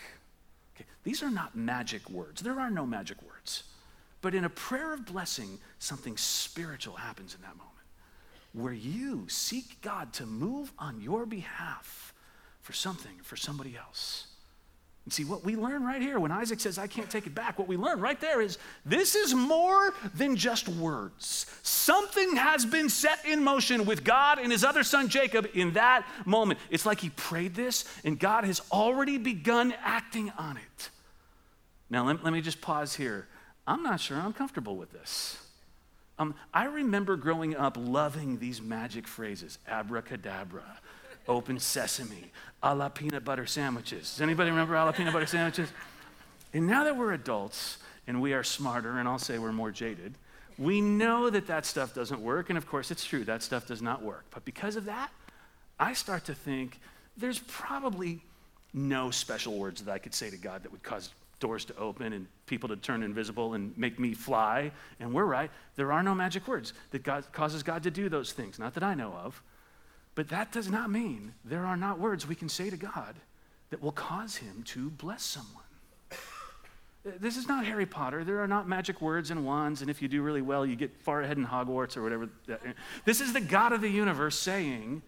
Okay, 0.76 0.86
these 1.04 1.24
are 1.24 1.32
not 1.32 1.56
magic 1.56 2.10
words. 2.10 2.42
There 2.42 2.60
are 2.60 2.72
no 2.72 2.86
magic 2.86 3.22
words. 3.22 3.64
But 4.22 4.36
in 4.36 4.46
a 4.46 4.50
prayer 4.50 4.94
of 4.94 5.06
blessing, 5.06 5.60
something 5.80 6.16
spiritual 6.18 6.96
happens 6.96 7.34
in 7.34 7.42
that 7.42 7.58
moment 7.58 7.72
where 8.54 8.74
you 8.74 9.26
seek 9.30 9.82
God 9.82 10.14
to 10.14 10.26
move 10.26 10.74
on 10.78 11.00
your 11.02 11.26
behalf 11.26 12.14
for 12.60 12.74
something, 12.74 13.14
for 13.24 13.36
somebody 13.36 13.78
else. 13.78 14.28
And 15.12 15.16
see, 15.16 15.26
what 15.26 15.44
we 15.44 15.58
learn 15.58 15.84
right 15.84 16.02
here 16.02 16.22
when 16.22 16.32
Isaac 16.32 16.62
says, 16.62 16.78
I 16.78 16.88
can't 16.88 17.10
take 17.10 17.28
it 17.28 17.36
back, 17.36 17.60
what 17.60 17.68
we 17.68 17.76
learn 17.76 18.00
right 18.00 18.18
there 18.22 18.40
is 18.40 18.58
this 18.86 19.14
is 19.14 19.34
more 19.34 19.94
than 20.16 20.38
just 20.38 20.70
words. 20.70 21.48
Something 21.64 22.38
has 22.38 22.66
been 22.66 22.88
set 22.88 23.26
in 23.26 23.44
motion 23.44 23.86
with 23.86 24.06
God 24.06 24.40
and 24.40 24.54
his 24.54 24.64
other 24.64 24.84
son 24.84 25.10
Jacob 25.10 25.50
in 25.54 25.74
that 25.74 26.08
moment. 26.24 26.62
It's 26.70 26.86
like 26.86 27.02
he 27.02 27.10
prayed 27.10 27.56
this 27.56 27.84
and 28.06 28.18
God 28.18 28.46
has 28.46 28.62
already 28.72 29.18
begun 29.18 29.74
acting 29.84 30.30
on 30.38 30.56
it. 30.56 30.90
Now, 31.90 32.06
let, 32.06 32.24
let 32.24 32.32
me 32.32 32.40
just 32.40 32.62
pause 32.62 32.96
here. 32.96 33.28
I'm 33.68 33.84
not 33.84 34.00
sure 34.00 34.18
I'm 34.18 34.32
comfortable 34.32 34.78
with 34.78 34.94
this. 34.94 35.38
Um, 36.20 36.36
I 36.54 36.66
remember 36.68 37.18
growing 37.18 37.56
up 37.58 37.76
loving 37.78 38.40
these 38.40 38.62
magic 38.62 39.08
phrases 39.08 39.58
abracadabra, 39.68 40.80
open 41.28 41.60
sesame, 41.60 42.32
a 42.64 42.74
la 42.76 42.90
peanut 42.90 43.24
butter 43.24 43.46
sandwiches. 43.46 44.12
Does 44.12 44.22
anybody 44.22 44.50
remember 44.50 44.76
a 44.76 44.86
la 44.86 44.92
peanut 44.92 45.14
butter 45.14 45.26
sandwiches? 45.26 45.72
And 46.54 46.68
now 46.68 46.84
that 46.84 46.98
we're 46.98 47.14
adults 47.14 47.78
and 48.08 48.22
we 48.22 48.34
are 48.34 48.44
smarter, 48.44 48.98
and 49.00 49.08
I'll 49.08 49.20
say 49.20 49.38
we're 49.38 49.52
more 49.52 49.72
jaded, 49.72 50.16
we 50.58 50.82
know 50.82 51.30
that 51.30 51.48
that 51.48 51.66
stuff 51.66 51.94
doesn't 51.94 52.22
work. 52.22 52.50
And 52.50 52.58
of 52.58 52.68
course, 52.68 52.92
it's 52.92 53.06
true, 53.06 53.24
that 53.26 53.42
stuff 53.42 53.68
does 53.68 53.82
not 53.82 54.02
work. 54.04 54.26
But 54.32 54.46
because 54.46 54.76
of 54.76 54.86
that, 54.86 55.10
I 55.80 55.94
start 55.94 56.26
to 56.26 56.36
think 56.36 56.80
there's 57.18 57.40
probably 57.40 58.22
no 58.74 59.12
special 59.12 59.58
words 59.58 59.84
that 59.84 59.92
I 59.92 59.98
could 59.98 60.14
say 60.14 60.30
to 60.30 60.38
God 60.38 60.64
that 60.64 60.72
would 60.72 60.84
cause 60.84 61.10
doors 61.40 61.66
to 61.66 61.76
open 61.76 62.14
and 62.14 62.28
people 62.46 62.70
to 62.70 62.76
turn 62.78 63.04
invisible 63.04 63.56
and 63.56 63.76
make 63.78 64.00
me 64.00 64.14
fly. 64.14 64.72
And 65.00 65.14
we're 65.14 65.26
right. 65.26 65.52
There 65.76 65.92
are 65.92 66.04
no 66.04 66.14
magic 66.14 66.48
words 66.48 66.74
that 66.92 67.04
God, 67.04 67.26
causes 67.34 67.64
God 67.64 67.84
to 67.84 67.92
do 67.92 68.08
those 68.08 68.32
things, 68.32 68.60
not 68.60 68.76
that 68.76 68.84
I 68.84 68.94
know 68.94 69.12
of. 69.14 69.42
But 70.16 70.30
that 70.30 70.52
does 70.52 70.70
not 70.70 70.90
mean 70.90 71.34
there 71.46 71.66
are 71.66 71.78
not 71.78 72.00
words 72.00 72.28
we 72.28 72.36
can 72.36 72.50
say 72.50 72.70
to 72.70 72.78
God 72.78 73.16
that 73.70 73.82
will 73.82 73.92
cause 73.92 74.36
him 74.36 74.64
to 74.68 74.90
bless 74.90 75.24
someone. 75.24 75.64
This 77.04 77.36
is 77.36 77.48
not 77.48 77.66
Harry 77.66 77.88
Potter. 77.88 78.24
There 78.24 78.42
are 78.42 78.48
not 78.48 78.68
magic 78.68 79.02
words 79.02 79.32
and 79.32 79.44
wands, 79.44 79.82
and 79.82 79.90
if 79.90 80.02
you 80.02 80.08
do 80.08 80.22
really 80.22 80.42
well, 80.42 80.66
you 80.66 80.76
get 80.76 81.02
far 81.02 81.22
ahead 81.22 81.38
in 81.38 81.46
Hogwarts 81.46 81.98
or 81.98 82.04
whatever. 82.04 82.30
This 83.06 83.22
is 83.22 83.34
the 83.34 83.42
God 83.42 83.74
of 83.74 83.82
the 83.82 83.90
universe 83.90 84.38
saying, 84.38 85.02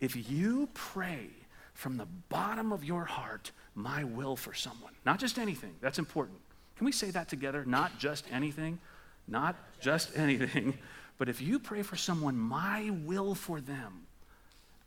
if 0.00 0.30
you 0.30 0.68
pray 0.72 1.30
from 1.74 1.96
the 1.96 2.06
bottom 2.28 2.72
of 2.72 2.84
your 2.84 3.04
heart 3.04 3.50
my 3.74 4.04
will 4.04 4.36
for 4.36 4.54
someone, 4.54 4.92
not 5.04 5.18
just 5.18 5.38
anything, 5.38 5.74
that's 5.80 5.98
important. 5.98 6.38
Can 6.76 6.84
we 6.84 6.92
say 6.92 7.10
that 7.10 7.28
together? 7.28 7.64
Not 7.64 7.98
just 7.98 8.24
anything, 8.30 8.78
not 9.26 9.56
just 9.80 10.16
anything, 10.16 10.78
but 11.18 11.28
if 11.28 11.40
you 11.40 11.58
pray 11.58 11.82
for 11.82 11.96
someone, 11.96 12.36
my 12.36 12.90
will 13.04 13.34
for 13.34 13.60
them, 13.60 14.02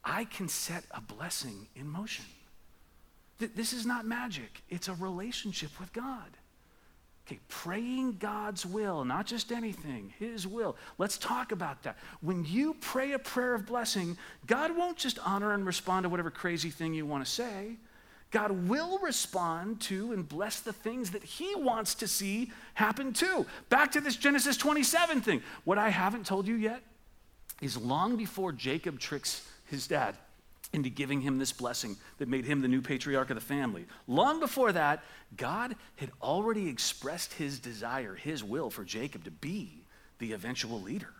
I 0.06 0.26
can 0.26 0.48
set 0.48 0.86
a 0.92 1.02
blessing 1.02 1.68
in 1.76 1.88
motion. 1.88 2.26
This 3.40 3.74
is 3.74 3.86
not 3.86 4.06
magic, 4.06 4.62
it's 4.70 4.88
a 4.88 4.94
relationship 4.94 5.72
with 5.80 5.92
God. 5.92 6.38
Okay, 7.28 7.40
praying 7.50 8.18
God's 8.20 8.68
will, 8.68 9.04
not 9.04 9.26
just 9.26 9.52
anything, 9.52 10.14
His 10.20 10.46
will. 10.46 10.78
Let's 11.00 11.18
talk 11.18 11.52
about 11.52 11.82
that. 11.82 11.98
When 12.22 12.46
you 12.46 12.76
pray 12.80 13.14
a 13.14 13.20
prayer 13.20 13.56
of 13.56 13.66
blessing, 13.66 14.16
God 14.46 14.78
won't 14.78 14.98
just 14.98 15.18
honor 15.26 15.54
and 15.54 15.66
respond 15.66 16.04
to 16.04 16.10
whatever 16.10 16.30
crazy 16.30 16.70
thing 16.70 16.94
you 16.94 17.08
want 17.08 17.26
to 17.26 17.32
say. 17.32 17.78
God 18.30 18.68
will 18.68 19.00
respond 19.00 19.82
to 19.82 20.14
and 20.14 20.28
bless 20.28 20.60
the 20.60 20.74
things 20.74 21.12
that 21.12 21.24
He 21.24 21.56
wants 21.56 21.96
to 21.96 22.08
see 22.08 22.52
happen 22.76 23.12
too. 23.12 23.48
Back 23.70 23.94
to 23.94 24.02
this 24.02 24.18
Genesis 24.18 24.56
27 24.56 25.22
thing. 25.22 25.42
What 25.64 25.80
I 25.80 25.90
haven't 25.90 26.28
told 26.28 26.48
you 26.48 26.56
yet 26.56 26.84
is 27.60 27.76
long 27.76 28.18
before 28.18 28.52
Jacob 28.52 29.00
tricks 29.00 29.50
his 29.66 29.88
dad 29.88 30.16
into 30.74 30.90
giving 30.90 31.22
him 31.22 31.38
this 31.38 31.52
blessing 31.52 31.96
that 32.18 32.28
made 32.28 32.46
him 32.46 32.62
the 32.62 32.68
new 32.68 32.82
patriarch 32.82 33.30
of 33.30 33.36
the 33.36 33.42
family. 33.42 33.86
Long 34.08 34.40
before 34.40 34.72
that, 34.72 35.04
God 35.38 35.76
had 35.96 36.12
already 36.22 36.68
expressed 36.68 37.34
his 37.34 37.60
desire, 37.60 38.16
his 38.16 38.44
will 38.44 38.70
for 38.70 38.84
Jacob 38.84 39.24
to 39.26 39.32
be 39.32 39.86
the 40.20 40.34
eventual 40.34 40.82
leader. 40.82 41.14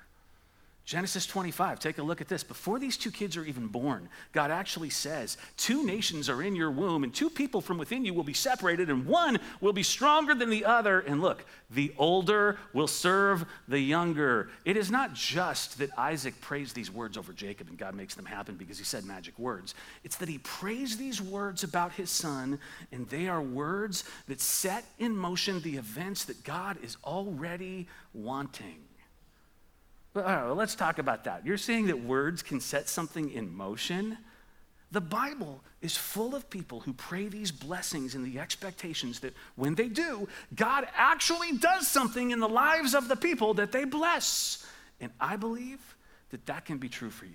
Genesis 0.86 1.26
25, 1.26 1.80
take 1.80 1.98
a 1.98 2.04
look 2.04 2.22
at 2.22 2.28
this. 2.28 2.44
Before 2.44 2.78
these 2.78 2.96
two 2.96 3.10
kids 3.10 3.36
are 3.38 3.44
even 3.44 3.66
born, 3.66 4.08
God 4.34 4.52
actually 4.52 4.92
says, 4.92 5.36
Two 5.58 5.84
nations 5.84 6.30
are 6.30 6.44
in 6.44 6.56
your 6.56 6.70
womb, 6.70 7.04
and 7.04 7.12
two 7.12 7.32
people 7.32 7.60
from 7.60 7.80
within 7.80 8.06
you 8.06 8.14
will 8.14 8.24
be 8.24 8.34
separated, 8.34 8.92
and 8.92 9.08
one 9.08 9.40
will 9.62 9.74
be 9.74 9.82
stronger 9.82 10.36
than 10.36 10.52
the 10.52 10.64
other. 10.64 11.00
And 11.00 11.22
look, 11.22 11.44
the 11.72 11.92
older 11.98 12.60
will 12.72 12.86
serve 12.86 13.46
the 13.68 13.80
younger. 13.80 14.50
It 14.64 14.78
is 14.78 14.92
not 14.92 15.16
just 15.16 15.80
that 15.80 15.90
Isaac 15.98 16.40
prays 16.40 16.72
these 16.72 16.92
words 16.92 17.18
over 17.18 17.34
Jacob 17.34 17.68
and 17.68 17.80
God 17.80 17.96
makes 17.96 18.14
them 18.14 18.26
happen 18.26 18.54
because 18.54 18.78
he 18.78 18.84
said 18.84 19.06
magic 19.06 19.40
words. 19.40 19.74
It's 20.04 20.18
that 20.18 20.30
he 20.30 20.38
prays 20.38 20.98
these 20.98 21.20
words 21.20 21.64
about 21.64 21.94
his 21.94 22.12
son, 22.12 22.60
and 22.92 23.10
they 23.10 23.28
are 23.28 23.42
words 23.42 24.04
that 24.28 24.40
set 24.40 24.86
in 25.00 25.18
motion 25.18 25.62
the 25.62 25.78
events 25.78 26.26
that 26.26 26.44
God 26.44 26.78
is 26.84 26.98
already 27.04 27.88
wanting. 28.14 28.85
Well, 30.16 30.56
let's 30.56 30.76
talk 30.76 30.98
about 30.98 31.26
that. 31.26 31.46
You're 31.46 31.58
saying 31.58 31.88
that 31.88 32.00
words 32.00 32.42
can 32.42 32.62
set 32.62 32.88
something 32.88 33.30
in 33.32 33.54
motion? 33.54 34.18
The 34.92 35.02
Bible 35.02 35.62
is 35.82 35.98
full 35.98 36.34
of 36.34 36.50
people 36.50 36.80
who 36.80 36.94
pray 36.94 37.28
these 37.28 37.52
blessings 37.52 38.16
in 38.16 38.24
the 38.24 38.40
expectations 38.40 39.20
that 39.20 39.34
when 39.58 39.76
they 39.76 39.90
do, 39.90 40.30
God 40.56 40.88
actually 40.96 41.58
does 41.58 41.86
something 41.86 42.32
in 42.32 42.40
the 42.40 42.48
lives 42.48 42.96
of 42.96 43.10
the 43.10 43.18
people 43.18 43.56
that 43.56 43.74
they 43.74 43.84
bless. 43.84 44.66
And 45.02 45.12
I 45.20 45.36
believe 45.36 45.82
that 46.30 46.46
that 46.46 46.64
can 46.64 46.78
be 46.78 46.88
true 46.88 47.10
for 47.10 47.26
you. 47.26 47.34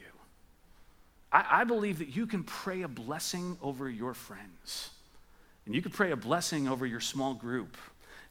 I, 1.31 1.61
I 1.61 1.65
believe 1.65 1.99
that 1.99 2.17
you 2.17 2.27
can 2.27 2.45
pray 2.45 2.81
a 2.81 2.89
blessing 2.89 3.59
over 3.61 3.91
your 3.91 4.15
friends, 4.15 4.91
and 5.67 5.75
you 5.75 5.83
can 5.83 5.93
pray 5.93 6.13
a 6.13 6.17
blessing 6.17 6.67
over 6.67 6.87
your 6.87 7.01
small 7.01 7.35
group, 7.35 7.77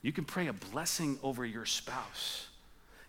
you 0.01 0.11
can 0.11 0.25
pray 0.25 0.47
a 0.47 0.53
blessing 0.53 1.19
over 1.21 1.45
your 1.45 1.65
spouse. 1.65 2.48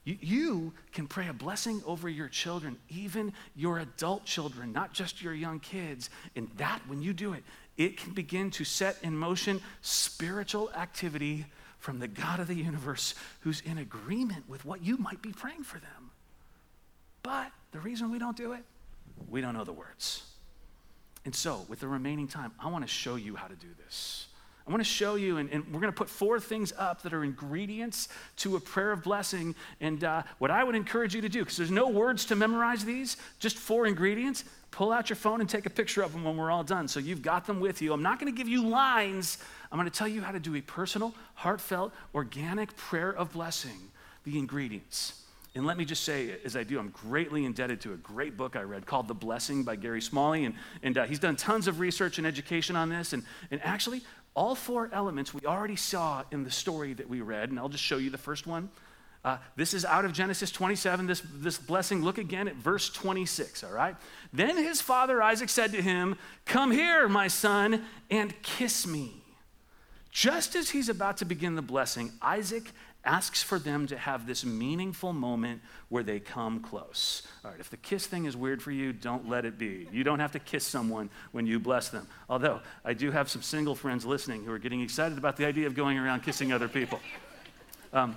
You, 0.05 0.73
can 0.93 1.07
pray 1.07 1.29
a 1.29 1.33
blessing 1.33 1.83
over 1.87 2.09
your 2.09 2.29
children, 2.29 2.79
even 2.89 3.33
your 3.55 3.79
adult 3.79 4.25
children, 4.25 4.73
not 4.73 4.93
just 4.93 5.23
your 5.23 5.35
young 5.35 5.61
kids. 5.61 6.09
And 6.35 6.49
that, 6.57 6.81
when 6.87 7.03
you 7.03 7.13
do 7.13 7.35
it, 7.35 7.45
it 7.77 7.97
can 7.97 8.13
begin 8.13 8.51
to 8.53 8.65
set 8.65 8.97
in 9.03 9.17
motion 9.17 9.61
spiritual 9.83 10.71
activity 10.73 11.47
from 11.79 11.99
the 11.99 12.09
God 12.09 12.41
of 12.41 12.49
the 12.49 12.55
universe 12.55 13.15
who's 13.41 13.61
in 13.61 13.79
agreement 13.79 14.49
with 14.49 14.65
what 14.65 14.83
you 14.83 14.97
might 14.97 15.23
be 15.23 15.33
praying 15.33 15.65
for 15.65 15.79
them. 15.79 16.11
But 17.23 17.53
the 17.73 17.81
reason 17.81 18.11
we 18.11 18.19
don't 18.19 18.37
do 18.37 18.53
it, 18.53 18.65
we 19.29 19.41
don't 19.41 19.55
know 19.55 19.65
the 19.65 19.73
words. 19.73 20.23
And 21.25 21.35
so, 21.35 21.65
with 21.69 21.81
the 21.81 21.89
remaining 21.89 22.29
time, 22.29 22.53
I 22.59 22.69
want 22.69 22.85
to 22.85 22.89
show 22.89 23.17
you 23.17 23.37
how 23.37 23.47
to 23.47 23.55
do 23.55 23.69
this. 23.85 24.27
I 24.71 24.73
want 24.73 24.85
to 24.85 24.89
show 24.89 25.17
you, 25.17 25.39
and, 25.39 25.51
and 25.51 25.65
we're 25.73 25.81
going 25.81 25.93
to 25.93 25.97
put 25.97 26.09
four 26.09 26.39
things 26.39 26.73
up 26.79 27.03
that 27.03 27.13
are 27.13 27.25
ingredients 27.25 28.07
to 28.37 28.55
a 28.55 28.61
prayer 28.61 28.93
of 28.93 29.03
blessing. 29.03 29.57
And 29.81 30.05
uh, 30.05 30.23
what 30.39 30.53
I 30.53 30.63
would 30.63 30.77
encourage 30.77 31.13
you 31.13 31.21
to 31.23 31.29
do, 31.29 31.41
because 31.41 31.57
there's 31.57 31.73
no 31.73 31.89
words 31.89 32.25
to 32.27 32.37
memorize 32.37 32.85
these, 32.85 33.17
just 33.41 33.57
four 33.57 33.89
ingredients, 33.89 34.45
pull 34.71 34.93
out 34.93 35.11
your 35.11 35.17
phone 35.17 35.41
and 35.41 35.51
take 35.51 35.67
a 35.67 35.71
picture 35.71 36.03
of 36.03 36.13
them 36.13 36.23
when 36.23 36.37
we're 36.37 36.53
all 36.53 36.63
done. 36.63 36.87
So 36.87 37.01
you've 37.01 37.21
got 37.21 37.47
them 37.47 37.59
with 37.59 37.83
you. 37.83 37.93
I'm 37.93 38.05
not 38.05 38.21
going 38.21 38.33
to 38.33 38.37
give 38.37 38.47
you 38.47 38.69
lines, 38.69 39.39
I'm 39.73 39.77
going 39.77 39.91
to 39.91 39.99
tell 39.99 40.07
you 40.07 40.23
how 40.23 40.31
to 40.31 40.39
do 40.39 40.55
a 40.55 40.61
personal, 40.61 41.17
heartfelt, 41.35 41.93
organic 42.15 42.77
prayer 42.77 43.11
of 43.11 43.33
blessing, 43.33 43.91
the 44.23 44.39
ingredients. 44.39 45.21
And 45.57 45.67
let 45.67 45.77
me 45.77 45.85
just 45.85 46.05
say, 46.05 46.37
as 46.45 46.55
I 46.55 46.63
do, 46.63 46.79
I'm 46.79 46.91
greatly 46.91 47.45
indebted 47.45 47.81
to 47.81 47.93
a 47.93 47.97
great 47.97 48.37
book 48.37 48.55
I 48.55 48.63
read 48.63 48.87
called 48.87 49.09
The 49.09 49.15
Blessing 49.15 49.65
by 49.65 49.75
Gary 49.75 50.01
Smalley. 50.01 50.45
And, 50.45 50.55
and 50.85 50.97
uh, 50.97 51.05
he's 51.07 51.19
done 51.19 51.35
tons 51.35 51.67
of 51.67 51.81
research 51.81 52.19
and 52.19 52.27
education 52.27 52.77
on 52.77 52.89
this. 52.89 53.13
And, 53.13 53.25
and 53.51 53.61
actually, 53.65 54.03
all 54.35 54.55
four 54.55 54.91
elements 54.93 55.35
we 55.35 55.43
already 55.47 55.77
saw 55.77 56.25
in 56.31 56.45
the 56.45 56.51
story 56.51 56.95
that 56.95 57.09
we 57.09 57.21
read, 57.21 57.51
and 57.51 57.59
I'll 57.59 57.69
just 57.69 57.85
show 57.85 57.99
you 57.99 58.11
the 58.11 58.19
first 58.19 58.47
one. 58.47 58.71
Uh, 59.23 59.37
this 59.55 59.75
is 59.75 59.85
out 59.85 60.07
of 60.07 60.13
Genesis 60.13 60.51
27, 60.51 61.07
this, 61.07 61.23
this 61.35 61.59
blessing. 61.59 62.03
Look 62.03 62.17
again 62.17 62.49
at 62.49 62.57
verse 62.57 62.89
26, 62.89 63.65
all 63.65 63.73
right? 63.73 63.95
Then 64.33 64.57
his 64.57 64.81
father 64.81 65.23
Isaac 65.23 65.51
said 65.51 65.73
to 65.73 65.83
him, 65.83 66.17
Come 66.47 66.71
here, 66.71 67.07
my 67.07 67.29
son, 67.29 67.85
and 68.11 68.41
kiss 68.43 68.87
me. 68.87 69.13
Just 70.11 70.57
as 70.57 70.71
he's 70.71 70.89
about 70.89 71.19
to 71.19 71.25
begin 71.25 71.55
the 71.55 71.63
blessing, 71.63 72.13
Isaac 72.23 72.73
asks 73.05 73.43
for 73.43 73.59
them 73.59 73.87
to 73.87 73.97
have 73.97 74.27
this 74.27 74.45
meaningful 74.45 75.13
moment 75.13 75.63
where 75.89 76.03
they 76.03 76.21
come 76.21 76.61
close. 76.61 77.23
All 77.45 77.51
right, 77.51 77.61
if 77.61 77.71
the 77.71 77.77
kiss 77.77 78.07
thing 78.07 78.27
is 78.27 78.37
weird 78.37 78.63
for 78.63 78.71
you, 78.71 78.93
don't 78.93 79.29
let 79.29 79.45
it 79.45 79.59
be. 79.59 79.89
You 79.91 80.05
don't 80.05 80.21
have 80.21 80.33
to 80.33 80.39
kiss 80.39 80.67
someone 80.67 81.09
when 81.33 81.47
you 81.47 81.59
bless 81.59 81.89
them. 81.89 82.07
Although, 82.29 82.61
I 82.85 82.93
do 82.93 83.11
have 83.11 83.31
some 83.31 83.43
single 83.43 83.75
friends 83.75 84.05
listening 84.05 84.45
who 84.45 84.53
are 84.53 84.59
getting 84.59 84.83
excited 84.83 85.17
about 85.17 85.37
the 85.37 85.47
idea 85.47 85.67
of 85.67 85.75
going 85.75 85.99
around 85.99 86.23
kissing 86.23 86.53
other 86.53 86.69
people. 86.69 87.01
Um, 87.93 88.17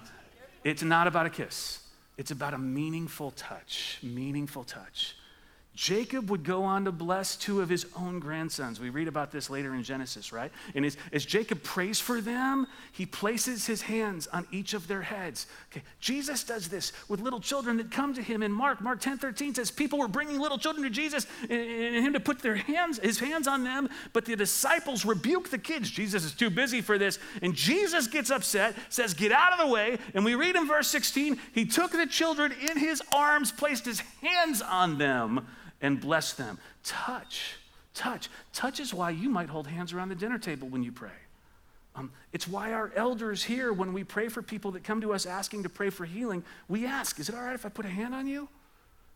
it's 0.63 0.83
not 0.83 1.07
about 1.07 1.25
a 1.25 1.29
kiss, 1.29 1.79
it's 2.17 2.31
about 2.31 2.53
a 2.53 2.59
meaningful 2.59 3.31
touch. 3.31 3.99
Meaningful 4.03 4.63
touch. 4.63 5.15
Jacob 5.75 6.29
would 6.29 6.43
go 6.43 6.63
on 6.63 6.85
to 6.85 6.91
bless 6.91 7.35
two 7.35 7.59
of 7.59 7.67
his 7.67 7.87
own 7.95 8.19
grandsons. 8.19 8.79
We 8.79 8.91
read 8.91 9.07
about 9.07 9.31
this 9.31 9.49
later 9.49 9.73
in 9.73 9.81
Genesis, 9.81 10.31
right? 10.31 10.51
And 10.75 10.85
as, 10.85 10.97
as, 11.11 11.25
Jacob 11.25 11.63
prays 11.63 11.99
for 11.99 12.21
them, 12.21 12.67
he 12.91 13.07
places 13.07 13.65
his 13.65 13.81
hands 13.81 14.27
on 14.27 14.45
each 14.51 14.75
of 14.75 14.87
their 14.87 15.01
heads. 15.01 15.47
Okay, 15.71 15.81
Jesus 15.99 16.43
does 16.43 16.67
this 16.67 16.93
with 17.09 17.21
little 17.21 17.39
children 17.39 17.77
that 17.77 17.89
come 17.89 18.13
to 18.13 18.21
him 18.21 18.43
in 18.43 18.51
Mark. 18.51 18.81
Mark 18.81 19.01
10 19.01 19.17
13 19.17 19.55
says 19.55 19.71
people 19.71 19.97
were 19.97 20.07
bringing 20.07 20.39
little 20.39 20.59
children 20.59 20.83
to 20.83 20.91
Jesus 20.91 21.25
and, 21.41 21.51
and 21.51 22.05
him 22.05 22.13
to 22.13 22.19
put 22.19 22.39
their 22.39 22.55
hands, 22.55 22.99
his 22.99 23.19
hands 23.19 23.47
on 23.47 23.63
them, 23.63 23.89
but 24.13 24.25
the 24.25 24.35
disciples 24.35 25.05
rebuke 25.05 25.49
the 25.49 25.57
kids. 25.57 25.89
Jesus 25.89 26.23
is 26.23 26.33
too 26.33 26.51
busy 26.51 26.81
for 26.81 26.99
this. 26.99 27.17
And 27.41 27.55
Jesus 27.55 28.05
gets 28.05 28.29
upset, 28.29 28.75
says, 28.89 29.15
Get 29.15 29.31
out 29.31 29.53
of 29.53 29.67
the 29.67 29.73
way. 29.73 29.97
And 30.13 30.23
we 30.23 30.35
read 30.35 30.55
in 30.55 30.67
verse 30.67 30.87
16, 30.89 31.39
he 31.51 31.65
took 31.65 31.93
the 31.93 32.05
children 32.05 32.53
in 32.69 32.77
his 32.77 33.01
arms, 33.11 33.51
placed 33.51 33.85
his 33.85 34.01
hands 34.21 34.61
on 34.61 34.99
them 34.99 35.47
and 35.83 36.01
bless 36.01 36.33
them. 36.33 36.57
Touch, 36.83 37.57
touch. 37.93 38.29
Touch 38.53 38.79
is 38.79 38.91
why 38.91 39.11
you 39.11 39.29
might 39.29 39.49
hold 39.49 39.67
hands 39.67 39.93
around 39.93 40.09
the 40.09 40.15
dinner 40.15 40.39
table 40.39 40.67
when 40.67 40.81
you 40.81 40.91
pray. 40.91 41.11
Um, 41.95 42.11
it's 42.31 42.47
why 42.47 42.73
our 42.73 42.91
elders 42.95 43.43
here, 43.43 43.71
when 43.71 43.93
we 43.93 44.03
pray 44.03 44.29
for 44.29 44.41
people 44.41 44.71
that 44.71 44.83
come 44.83 45.01
to 45.01 45.13
us 45.13 45.27
asking 45.27 45.61
to 45.63 45.69
pray 45.69 45.91
for 45.91 46.05
healing, 46.05 46.43
we 46.67 46.87
ask, 46.87 47.19
Is 47.19 47.29
it 47.29 47.35
all 47.35 47.43
right 47.43 47.53
if 47.53 47.67
I 47.67 47.69
put 47.69 47.85
a 47.85 47.89
hand 47.89 48.15
on 48.15 48.25
you? 48.25 48.49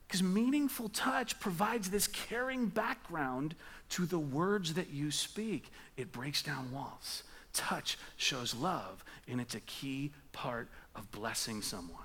Because 0.08 0.22
meaningful 0.22 0.90
touch 0.90 1.40
provides 1.40 1.90
this 1.90 2.08
caring 2.08 2.68
background 2.68 3.56
to 3.90 4.06
the 4.06 4.20
words 4.20 4.76
that 4.76 4.92
you 4.92 5.10
speak. 5.10 5.72
It 5.96 6.12
breaks 6.12 6.44
down 6.44 6.72
walls. 6.72 7.24
Touch 7.52 7.98
shows 8.18 8.54
love, 8.54 9.04
and 9.28 9.42
it's 9.42 9.56
a 9.56 9.60
key 9.62 10.12
part 10.32 10.70
of 10.96 11.12
blessing 11.12 11.62
someone. 11.62 12.04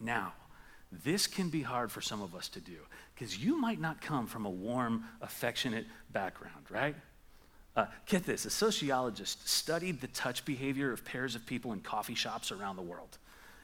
Now, 0.00 0.32
this 1.04 1.26
can 1.26 1.48
be 1.48 1.62
hard 1.62 1.90
for 1.90 2.00
some 2.00 2.22
of 2.22 2.34
us 2.34 2.48
to 2.50 2.60
do 2.60 2.76
because 3.14 3.38
you 3.38 3.58
might 3.58 3.80
not 3.80 4.00
come 4.00 4.26
from 4.26 4.44
a 4.46 4.50
warm, 4.50 5.04
affectionate 5.20 5.86
background, 6.12 6.66
right? 6.70 6.94
Uh, 7.74 7.86
get 8.06 8.26
this 8.26 8.44
a 8.44 8.50
sociologist 8.50 9.48
studied 9.48 10.00
the 10.00 10.06
touch 10.08 10.44
behavior 10.44 10.92
of 10.92 11.04
pairs 11.04 11.34
of 11.34 11.46
people 11.46 11.72
in 11.72 11.80
coffee 11.80 12.14
shops 12.14 12.52
around 12.52 12.76
the 12.76 12.82
world. 12.82 13.16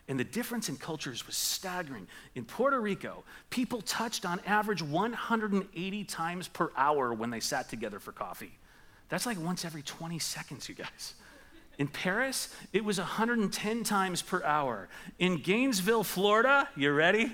And 0.08 0.18
the 0.18 0.24
difference 0.24 0.70
in 0.70 0.76
cultures 0.76 1.26
was 1.26 1.36
staggering. 1.36 2.06
In 2.34 2.46
Puerto 2.46 2.80
Rico, 2.80 3.24
people 3.50 3.82
touched 3.82 4.24
on 4.24 4.40
average 4.46 4.80
180 4.80 6.04
times 6.04 6.48
per 6.48 6.70
hour 6.74 7.12
when 7.12 7.28
they 7.28 7.40
sat 7.40 7.68
together 7.68 7.98
for 7.98 8.12
coffee. 8.12 8.52
That's 9.10 9.26
like 9.26 9.38
once 9.38 9.66
every 9.66 9.82
20 9.82 10.18
seconds, 10.18 10.66
you 10.66 10.74
guys. 10.74 11.14
In 11.78 11.86
Paris, 11.86 12.52
it 12.72 12.84
was 12.84 12.98
110 12.98 13.84
times 13.84 14.20
per 14.20 14.42
hour. 14.42 14.88
In 15.20 15.36
Gainesville, 15.36 16.02
Florida, 16.02 16.68
you 16.76 16.92
ready? 16.92 17.32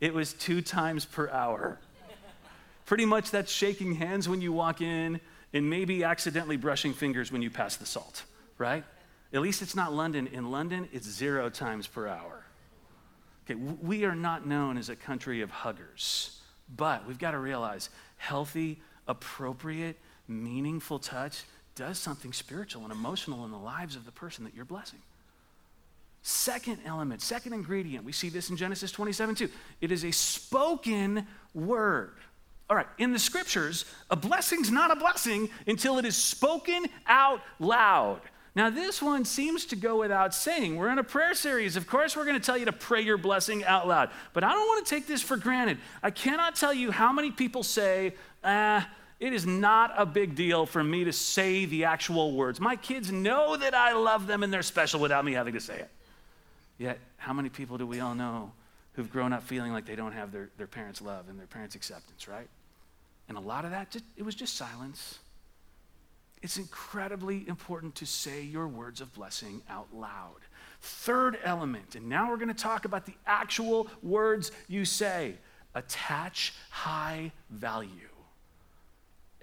It 0.00 0.12
was 0.12 0.34
two 0.34 0.60
times 0.60 1.06
per 1.06 1.30
hour. 1.30 1.78
Pretty 2.84 3.06
much 3.06 3.30
that's 3.30 3.50
shaking 3.50 3.94
hands 3.94 4.28
when 4.28 4.42
you 4.42 4.52
walk 4.52 4.82
in 4.82 5.18
and 5.54 5.70
maybe 5.70 6.04
accidentally 6.04 6.58
brushing 6.58 6.92
fingers 6.92 7.32
when 7.32 7.40
you 7.40 7.48
pass 7.48 7.76
the 7.76 7.86
salt, 7.86 8.24
right? 8.58 8.84
At 9.32 9.40
least 9.40 9.62
it's 9.62 9.74
not 9.74 9.94
London. 9.94 10.26
In 10.26 10.50
London, 10.50 10.86
it's 10.92 11.08
zero 11.08 11.48
times 11.48 11.86
per 11.86 12.06
hour. 12.06 12.44
Okay, 13.46 13.54
we 13.54 14.04
are 14.04 14.14
not 14.14 14.46
known 14.46 14.76
as 14.76 14.90
a 14.90 14.96
country 14.96 15.40
of 15.40 15.50
huggers, 15.50 16.38
but 16.76 17.06
we've 17.06 17.18
got 17.18 17.30
to 17.30 17.38
realize 17.38 17.88
healthy, 18.18 18.82
appropriate, 19.08 19.98
meaningful 20.28 20.98
touch 20.98 21.44
does 21.74 21.98
something 21.98 22.32
spiritual 22.32 22.82
and 22.82 22.92
emotional 22.92 23.44
in 23.44 23.50
the 23.50 23.58
lives 23.58 23.96
of 23.96 24.04
the 24.04 24.12
person 24.12 24.44
that 24.44 24.54
you're 24.54 24.64
blessing. 24.64 25.00
Second 26.22 26.78
element, 26.86 27.20
second 27.20 27.52
ingredient, 27.52 28.04
we 28.04 28.12
see 28.12 28.30
this 28.30 28.48
in 28.48 28.56
Genesis 28.56 28.90
27 28.90 29.34
too. 29.34 29.50
It 29.80 29.92
is 29.92 30.04
a 30.04 30.10
spoken 30.10 31.26
word. 31.52 32.14
All 32.70 32.76
right, 32.76 32.86
in 32.96 33.12
the 33.12 33.18
scriptures, 33.18 33.84
a 34.10 34.16
blessing's 34.16 34.70
not 34.70 34.90
a 34.90 34.96
blessing 34.96 35.50
until 35.66 35.98
it 35.98 36.06
is 36.06 36.16
spoken 36.16 36.86
out 37.06 37.42
loud. 37.58 38.22
Now, 38.56 38.70
this 38.70 39.02
one 39.02 39.24
seems 39.24 39.66
to 39.66 39.76
go 39.76 39.98
without 39.98 40.32
saying. 40.32 40.76
We're 40.76 40.88
in 40.88 40.98
a 40.98 41.04
prayer 41.04 41.34
series. 41.34 41.76
Of 41.76 41.88
course, 41.88 42.16
we're 42.16 42.24
going 42.24 42.40
to 42.40 42.44
tell 42.44 42.56
you 42.56 42.66
to 42.66 42.72
pray 42.72 43.00
your 43.00 43.18
blessing 43.18 43.64
out 43.64 43.88
loud. 43.88 44.10
But 44.32 44.44
I 44.44 44.52
don't 44.52 44.66
want 44.66 44.86
to 44.86 44.94
take 44.94 45.06
this 45.06 45.20
for 45.20 45.36
granted. 45.36 45.78
I 46.02 46.10
cannot 46.10 46.54
tell 46.54 46.72
you 46.72 46.92
how 46.92 47.12
many 47.12 47.32
people 47.32 47.64
say, 47.64 48.14
ah, 48.44 48.88
it 49.24 49.32
is 49.32 49.46
not 49.46 49.90
a 49.96 50.04
big 50.04 50.34
deal 50.34 50.66
for 50.66 50.84
me 50.84 51.04
to 51.04 51.12
say 51.12 51.64
the 51.64 51.84
actual 51.84 52.32
words. 52.32 52.60
My 52.60 52.76
kids 52.76 53.10
know 53.10 53.56
that 53.56 53.72
I 53.72 53.94
love 53.94 54.26
them 54.26 54.42
and 54.42 54.52
they're 54.52 54.62
special 54.62 55.00
without 55.00 55.24
me 55.24 55.32
having 55.32 55.54
to 55.54 55.60
say 55.60 55.78
it. 55.78 55.88
Yet, 56.76 56.98
how 57.16 57.32
many 57.32 57.48
people 57.48 57.78
do 57.78 57.86
we 57.86 58.00
all 58.00 58.14
know 58.14 58.52
who've 58.92 59.10
grown 59.10 59.32
up 59.32 59.42
feeling 59.42 59.72
like 59.72 59.86
they 59.86 59.96
don't 59.96 60.12
have 60.12 60.30
their, 60.30 60.50
their 60.58 60.66
parents' 60.66 61.00
love 61.00 61.30
and 61.30 61.38
their 61.38 61.46
parents' 61.46 61.74
acceptance, 61.74 62.28
right? 62.28 62.50
And 63.26 63.38
a 63.38 63.40
lot 63.40 63.64
of 63.64 63.70
that, 63.70 63.92
just, 63.92 64.04
it 64.18 64.24
was 64.24 64.34
just 64.34 64.58
silence. 64.58 65.18
It's 66.42 66.58
incredibly 66.58 67.48
important 67.48 67.94
to 67.94 68.04
say 68.04 68.42
your 68.42 68.68
words 68.68 69.00
of 69.00 69.14
blessing 69.14 69.62
out 69.70 69.86
loud. 69.94 70.40
Third 70.82 71.38
element, 71.42 71.94
and 71.94 72.10
now 72.10 72.28
we're 72.28 72.36
going 72.36 72.48
to 72.48 72.54
talk 72.54 72.84
about 72.84 73.06
the 73.06 73.14
actual 73.26 73.88
words 74.02 74.52
you 74.68 74.84
say 74.84 75.36
attach 75.74 76.52
high 76.68 77.32
value. 77.48 78.10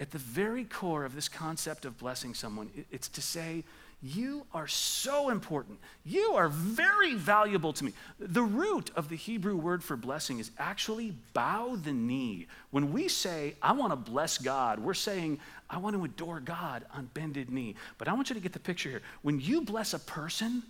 At 0.02 0.10
the 0.10 0.18
very 0.18 0.66
core 0.66 1.06
of 1.06 1.14
this 1.14 1.30
concept 1.30 1.86
of 1.86 2.00
blessing 2.00 2.34
someone, 2.34 2.72
it's 2.90 3.08
to 3.10 3.22
say, 3.22 3.64
You 4.02 4.48
are 4.52 4.68
so 4.68 5.30
important. 5.30 5.78
You 6.04 6.34
are 6.34 6.50
very 6.50 7.14
valuable 7.14 7.72
to 7.74 7.86
me. 7.86 7.94
The 8.18 8.42
root 8.42 8.90
of 8.96 9.10
the 9.10 9.16
Hebrew 9.16 9.56
word 9.56 9.84
for 9.84 9.96
blessing 9.96 10.40
is 10.40 10.50
actually 10.58 11.14
bow 11.34 11.76
the 11.76 11.94
knee. 11.94 12.48
When 12.72 12.92
we 12.92 13.10
say, 13.10 13.54
I 13.62 13.74
want 13.74 13.92
to 13.92 14.12
bless 14.12 14.40
God, 14.40 14.80
we're 14.80 14.96
saying, 14.96 15.40
I 15.70 15.78
want 15.78 15.96
to 15.96 16.04
adore 16.04 16.40
God 16.40 16.84
on 16.96 17.06
bended 17.14 17.52
knee. 17.52 17.76
But 18.00 18.08
I 18.08 18.14
want 18.14 18.32
you 18.32 18.34
to 18.34 18.42
get 18.42 18.54
the 18.54 18.60
picture 18.60 18.90
here. 18.90 19.04
When 19.22 19.40
you 19.40 19.62
bless 19.62 19.94
a 19.94 20.00
person, 20.00 20.64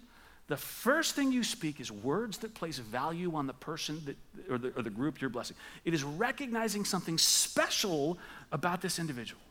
the 0.52 0.58
first 0.58 1.16
thing 1.16 1.32
you 1.32 1.46
speak 1.46 1.80
is 1.80 1.90
words 1.90 2.40
that 2.40 2.54
place 2.54 2.78
value 2.78 3.36
on 3.36 3.48
the 3.48 3.54
person 3.54 4.02
that, 4.04 4.18
or, 4.52 4.58
the, 4.58 4.74
or 4.76 4.82
the 4.82 4.90
group 4.90 5.22
you're 5.22 5.30
blessing. 5.30 5.56
It 5.86 5.94
is 5.94 6.04
recognizing 6.04 6.84
something 6.84 7.18
special 7.18 8.18
about 8.52 8.82
this 8.82 9.00
individual. 9.00 9.42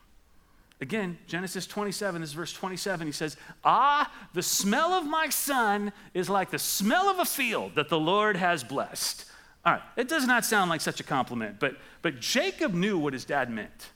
Again, 0.80 1.18
Genesis 1.26 1.66
27, 1.66 2.22
this 2.22 2.30
is 2.30 2.34
verse 2.34 2.52
27. 2.52 3.06
He 3.06 3.12
says, 3.12 3.36
Ah, 3.64 4.10
the 4.32 4.42
smell 4.42 4.92
of 4.94 5.06
my 5.06 5.28
son 5.28 5.92
is 6.14 6.30
like 6.30 6.50
the 6.50 6.58
smell 6.58 7.08
of 7.08 7.18
a 7.18 7.24
field 7.24 7.74
that 7.74 7.90
the 7.90 7.98
Lord 7.98 8.36
has 8.36 8.64
blessed. 8.64 9.26
All 9.64 9.74
right, 9.74 9.82
it 9.96 10.08
does 10.08 10.26
not 10.26 10.46
sound 10.46 10.70
like 10.70 10.80
such 10.80 11.00
a 11.00 11.04
compliment, 11.04 11.60
but, 11.60 11.76
but 12.00 12.18
Jacob 12.18 12.72
knew 12.72 12.98
what 12.98 13.12
his 13.12 13.26
dad 13.26 13.50
meant. 13.50 13.90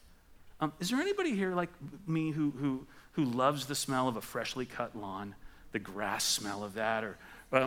Um, 0.61 0.75
is 0.79 0.91
there 0.91 1.01
anybody 1.01 1.35
here 1.35 1.55
like 1.55 1.71
me 2.07 2.33
who, 2.33 2.51
who, 2.51 2.87
who 3.13 3.25
loves 3.25 3.65
the 3.65 3.75
smell 3.75 4.07
of 4.07 4.17
a 4.17 4.21
freshly 4.21 4.67
cut 4.67 4.95
lawn? 4.95 5.35
the 5.75 5.79
grass 5.81 6.25
smell 6.25 6.65
of 6.65 6.75
that. 6.75 7.05
Or, 7.05 7.19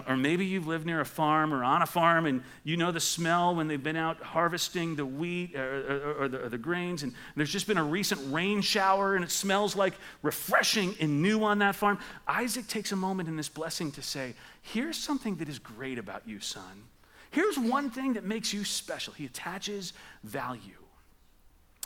or 0.08 0.18
maybe 0.18 0.46
you've 0.46 0.68
lived 0.68 0.86
near 0.86 1.00
a 1.00 1.06
farm 1.06 1.54
or 1.54 1.64
on 1.64 1.82
a 1.82 1.86
farm 1.86 2.26
and 2.26 2.44
you 2.64 2.78
know 2.78 2.92
the 2.92 3.00
smell 3.00 3.56
when 3.56 3.68
they've 3.68 3.84
been 3.84 3.96
out 3.96 4.22
harvesting 4.22 4.96
the 4.96 5.06
wheat 5.06 5.56
or, 5.56 5.62
or, 5.62 6.14
or, 6.24 6.28
the, 6.28 6.46
or 6.46 6.50
the 6.50 6.58
grains, 6.58 7.04
and 7.04 7.14
there's 7.36 7.52
just 7.52 7.68
been 7.68 7.78
a 7.78 7.84
recent 7.84 8.22
rain 8.34 8.62
shower 8.62 9.16
and 9.16 9.24
it 9.24 9.32
smells 9.32 9.76
like 9.76 9.94
refreshing 10.22 10.96
and 11.00 11.22
new 11.22 11.44
on 11.44 11.60
that 11.60 11.76
farm. 11.76 12.00
Isaac 12.28 12.68
takes 12.68 12.92
a 12.92 12.96
moment 12.96 13.30
in 13.30 13.38
this 13.38 13.50
blessing 13.50 13.92
to 13.94 14.02
say, 14.02 14.34
Here's 14.62 14.98
something 14.98 15.38
that 15.38 15.48
is 15.48 15.60
great 15.60 15.98
about 15.98 16.28
you, 16.28 16.40
son. 16.40 16.84
Here's 17.32 17.58
one 17.58 17.90
thing 17.90 18.14
that 18.14 18.24
makes 18.24 18.54
you 18.54 18.64
special. 18.64 19.14
He 19.14 19.26
attaches 19.26 19.94
value. 20.24 20.84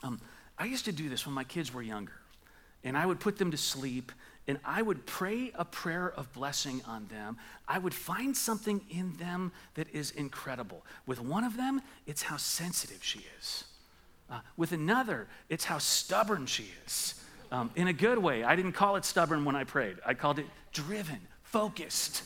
Um, 0.04 0.20
I 0.58 0.66
used 0.66 0.86
to 0.86 0.92
do 0.92 1.10
this 1.10 1.26
when 1.26 1.36
my 1.36 1.44
kids 1.44 1.74
were 1.74 1.82
younger, 1.82 2.21
and 2.84 2.98
I 2.98 3.06
would 3.06 3.20
put 3.20 3.38
them 3.38 3.52
to 3.52 3.58
sleep 3.58 4.12
and 4.48 4.60
I 4.66 4.82
would 4.82 5.06
pray 5.06 5.52
a 5.56 5.64
prayer 5.64 6.12
of 6.12 6.34
blessing 6.34 6.82
on 6.88 7.08
them, 7.08 7.38
I 7.68 7.78
would 7.78 7.94
find 7.94 8.36
something 8.36 8.82
in 8.90 9.14
them 9.18 9.52
that 9.76 9.88
is 9.94 10.12
incredible. 10.12 10.84
With 11.06 11.22
one 11.22 11.44
of 11.44 11.58
them, 11.58 11.82
it's 12.08 12.24
how 12.24 12.38
sensitive 12.38 13.04
she 13.04 13.24
is. 13.40 13.66
Uh, 14.30 14.40
with 14.58 14.72
another, 14.72 15.28
it's 15.48 15.66
how 15.66 15.78
stubborn 15.78 16.48
she 16.48 16.66
is. 16.86 17.16
Um, 17.52 17.70
in 17.76 17.88
a 17.88 17.94
good 17.94 18.18
way. 18.18 18.44
I 18.44 18.56
didn't 18.56 18.72
call 18.72 18.96
it 18.96 19.06
stubborn 19.06 19.46
when 19.46 19.56
I 19.56 19.64
prayed, 19.64 19.98
I 20.06 20.14
called 20.14 20.40
it 20.40 20.46
driven, 20.74 21.20
focused. 21.44 22.24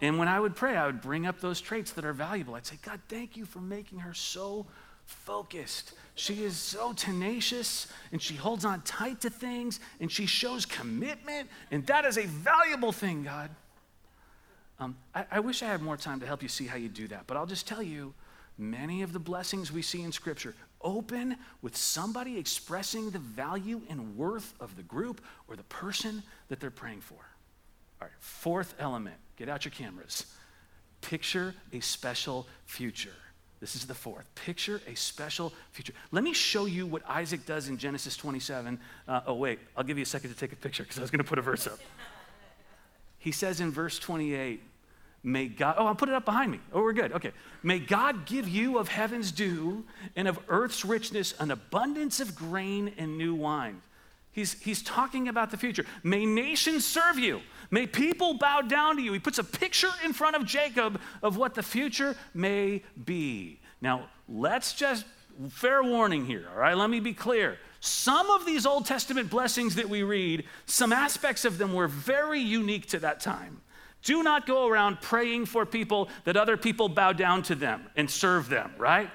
And 0.00 0.18
when 0.18 0.28
I 0.28 0.40
would 0.40 0.56
pray, 0.56 0.76
I 0.76 0.86
would 0.86 1.02
bring 1.02 1.26
up 1.26 1.40
those 1.40 1.60
traits 1.60 1.92
that 1.92 2.06
are 2.06 2.14
valuable. 2.14 2.54
I'd 2.54 2.64
say, 2.64 2.78
God, 2.82 3.00
thank 3.08 3.36
you 3.36 3.44
for 3.44 3.60
making 3.60 3.98
her 3.98 4.14
so 4.14 4.66
focused. 5.04 5.92
She 6.20 6.44
is 6.44 6.58
so 6.58 6.92
tenacious 6.92 7.86
and 8.12 8.20
she 8.20 8.34
holds 8.34 8.66
on 8.66 8.82
tight 8.82 9.22
to 9.22 9.30
things 9.30 9.80
and 10.00 10.12
she 10.12 10.26
shows 10.26 10.66
commitment. 10.66 11.48
And 11.70 11.86
that 11.86 12.04
is 12.04 12.18
a 12.18 12.26
valuable 12.26 12.92
thing, 12.92 13.22
God. 13.22 13.48
Um, 14.78 14.98
I, 15.14 15.24
I 15.30 15.40
wish 15.40 15.62
I 15.62 15.66
had 15.68 15.80
more 15.80 15.96
time 15.96 16.20
to 16.20 16.26
help 16.26 16.42
you 16.42 16.48
see 16.50 16.66
how 16.66 16.76
you 16.76 16.90
do 16.90 17.08
that, 17.08 17.26
but 17.26 17.38
I'll 17.38 17.46
just 17.46 17.66
tell 17.66 17.82
you 17.82 18.12
many 18.58 19.00
of 19.00 19.14
the 19.14 19.18
blessings 19.18 19.72
we 19.72 19.80
see 19.80 20.02
in 20.02 20.12
Scripture 20.12 20.54
open 20.82 21.38
with 21.62 21.74
somebody 21.74 22.36
expressing 22.36 23.08
the 23.08 23.18
value 23.18 23.80
and 23.88 24.14
worth 24.14 24.52
of 24.60 24.76
the 24.76 24.82
group 24.82 25.22
or 25.48 25.56
the 25.56 25.64
person 25.64 26.22
that 26.48 26.60
they're 26.60 26.70
praying 26.70 27.00
for. 27.00 27.14
All 27.14 28.08
right, 28.08 28.10
fourth 28.18 28.74
element 28.78 29.16
get 29.36 29.48
out 29.48 29.64
your 29.64 29.72
cameras. 29.72 30.26
Picture 31.00 31.54
a 31.72 31.80
special 31.80 32.46
future. 32.66 33.16
This 33.60 33.76
is 33.76 33.86
the 33.86 33.94
fourth. 33.94 34.24
Picture 34.34 34.80
a 34.86 34.94
special 34.94 35.52
future. 35.72 35.92
Let 36.12 36.24
me 36.24 36.32
show 36.32 36.64
you 36.64 36.86
what 36.86 37.02
Isaac 37.06 37.44
does 37.44 37.68
in 37.68 37.76
Genesis 37.76 38.16
27. 38.16 38.80
Uh, 39.06 39.20
oh, 39.26 39.34
wait, 39.34 39.58
I'll 39.76 39.84
give 39.84 39.98
you 39.98 40.02
a 40.02 40.06
second 40.06 40.30
to 40.30 40.36
take 40.36 40.52
a 40.52 40.56
picture 40.56 40.82
because 40.82 40.98
I 40.98 41.02
was 41.02 41.10
going 41.10 41.22
to 41.22 41.28
put 41.28 41.38
a 41.38 41.42
verse 41.42 41.66
up. 41.66 41.78
He 43.22 43.32
says 43.32 43.60
in 43.60 43.70
verse 43.70 43.98
28, 43.98 44.62
May 45.22 45.46
God, 45.48 45.74
oh, 45.78 45.86
I'll 45.86 45.94
put 45.94 46.08
it 46.08 46.14
up 46.14 46.24
behind 46.24 46.50
me. 46.50 46.60
Oh, 46.72 46.80
we're 46.80 46.94
good. 46.94 47.12
Okay. 47.12 47.32
May 47.62 47.78
God 47.78 48.24
give 48.24 48.48
you 48.48 48.78
of 48.78 48.88
heaven's 48.88 49.30
dew 49.30 49.84
and 50.16 50.26
of 50.26 50.38
earth's 50.48 50.84
richness 50.84 51.34
an 51.38 51.50
abundance 51.50 52.20
of 52.20 52.34
grain 52.34 52.94
and 52.96 53.18
new 53.18 53.34
wine. 53.34 53.82
He's, 54.32 54.60
he's 54.60 54.82
talking 54.82 55.28
about 55.28 55.50
the 55.50 55.56
future. 55.56 55.84
May 56.02 56.24
nations 56.24 56.86
serve 56.86 57.18
you. 57.18 57.40
May 57.70 57.86
people 57.86 58.34
bow 58.34 58.60
down 58.60 58.96
to 58.96 59.02
you. 59.02 59.12
He 59.12 59.18
puts 59.18 59.38
a 59.38 59.44
picture 59.44 59.90
in 60.04 60.12
front 60.12 60.36
of 60.36 60.44
Jacob 60.44 61.00
of 61.22 61.36
what 61.36 61.54
the 61.54 61.62
future 61.62 62.16
may 62.32 62.82
be. 63.04 63.60
Now, 63.80 64.08
let's 64.28 64.72
just, 64.72 65.04
fair 65.48 65.82
warning 65.82 66.26
here, 66.26 66.48
all 66.52 66.58
right? 66.58 66.76
Let 66.76 66.90
me 66.90 67.00
be 67.00 67.14
clear. 67.14 67.58
Some 67.80 68.30
of 68.30 68.44
these 68.44 68.66
Old 68.66 68.86
Testament 68.86 69.30
blessings 69.30 69.74
that 69.76 69.88
we 69.88 70.02
read, 70.02 70.44
some 70.66 70.92
aspects 70.92 71.44
of 71.44 71.58
them 71.58 71.72
were 71.72 71.88
very 71.88 72.40
unique 72.40 72.86
to 72.88 72.98
that 73.00 73.20
time. 73.20 73.62
Do 74.02 74.22
not 74.22 74.46
go 74.46 74.66
around 74.66 75.00
praying 75.00 75.46
for 75.46 75.66
people 75.66 76.08
that 76.24 76.36
other 76.36 76.56
people 76.56 76.88
bow 76.88 77.12
down 77.12 77.42
to 77.44 77.54
them 77.54 77.86
and 77.96 78.10
serve 78.10 78.48
them, 78.48 78.72
right? 78.78 79.10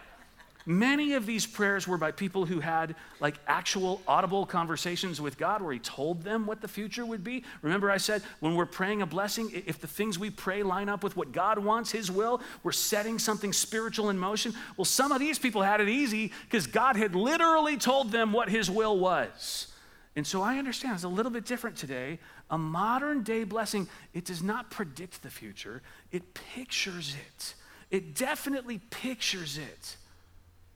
Many 0.67 1.13
of 1.13 1.27
these 1.27 1.45
prayers 1.45 1.87
were 1.87 1.97
by 1.97 2.11
people 2.11 2.45
who 2.45 2.59
had 2.59 2.95
like 3.19 3.35
actual 3.47 4.01
audible 4.07 4.47
conversations 4.47 5.21
with 5.21 5.37
God 5.37 5.61
where 5.61 5.73
He 5.73 5.79
told 5.79 6.23
them 6.23 6.47
what 6.47 6.61
the 6.61 6.67
future 6.67 7.05
would 7.05 7.23
be. 7.23 7.43
Remember, 7.61 7.91
I 7.91 7.97
said 7.97 8.23
when 8.39 8.55
we're 8.55 8.65
praying 8.65 9.03
a 9.03 9.05
blessing, 9.05 9.51
if 9.53 9.79
the 9.79 9.87
things 9.87 10.17
we 10.17 10.31
pray 10.31 10.63
line 10.63 10.89
up 10.89 11.03
with 11.03 11.15
what 11.15 11.31
God 11.31 11.59
wants, 11.59 11.91
His 11.91 12.09
will, 12.09 12.41
we're 12.63 12.71
setting 12.71 13.19
something 13.19 13.53
spiritual 13.53 14.09
in 14.09 14.17
motion. 14.17 14.53
Well, 14.75 14.85
some 14.85 15.11
of 15.11 15.19
these 15.19 15.37
people 15.37 15.61
had 15.61 15.81
it 15.81 15.89
easy 15.89 16.31
because 16.45 16.65
God 16.65 16.95
had 16.95 17.13
literally 17.13 17.77
told 17.77 18.11
them 18.11 18.33
what 18.33 18.49
His 18.49 18.69
will 18.69 18.97
was. 18.97 19.67
And 20.15 20.25
so 20.25 20.41
I 20.41 20.57
understand 20.57 20.95
it's 20.95 21.03
a 21.03 21.09
little 21.09 21.31
bit 21.31 21.45
different 21.45 21.75
today. 21.75 22.19
A 22.49 22.57
modern 22.57 23.21
day 23.21 23.43
blessing, 23.43 23.87
it 24.13 24.25
does 24.25 24.41
not 24.41 24.71
predict 24.71 25.21
the 25.21 25.29
future, 25.29 25.83
it 26.11 26.33
pictures 26.33 27.15
it. 27.27 27.53
It 27.91 28.15
definitely 28.15 28.79
pictures 28.89 29.59
it. 29.59 29.97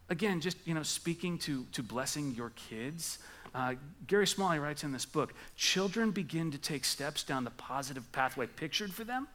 Again, 0.10 0.41
just 0.41 0.58
you 0.65 0.74
know, 0.74 0.84
speaking 0.84 1.38
to, 1.39 1.65
to 1.72 1.84
blessing 1.84 2.34
your 2.36 2.52
kids, 2.52 3.19
uh, 3.54 3.76
Gary 4.08 4.28
Smalley 4.28 4.60
writes 4.60 4.84
in 4.84 4.91
this 4.91 5.06
book 5.06 5.34
children 5.56 6.12
begin 6.12 6.52
to 6.52 6.58
take 6.58 6.86
steps 6.86 7.24
down 7.24 7.43
the 7.43 7.52
positive 7.52 8.12
pathway 8.12 8.48
pictured 8.48 8.93
for 8.93 9.04
them 9.04 9.28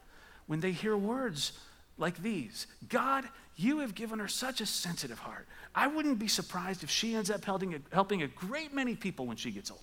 when 0.47 0.61
they 0.61 0.73
hear 0.73 0.97
words 0.97 1.53
like 1.97 2.23
these 2.23 2.67
God, 2.89 3.25
you 3.57 3.79
have 3.79 3.95
given 3.95 4.19
her 4.19 4.29
such 4.29 4.61
a 4.61 4.67
sensitive 4.67 5.19
heart. 5.19 5.47
I 5.75 5.87
wouldn't 5.87 6.19
be 6.19 6.29
surprised 6.29 6.83
if 6.83 6.91
she 6.91 7.15
ends 7.15 7.31
up 7.31 7.45
helping 7.45 7.75
a, 7.75 7.79
helping 7.93 8.23
a 8.23 8.27
great 8.27 8.75
many 8.75 8.97
people 8.97 9.27
when 9.27 9.37
she 9.37 9.51
gets 9.51 9.71
older. 9.71 9.83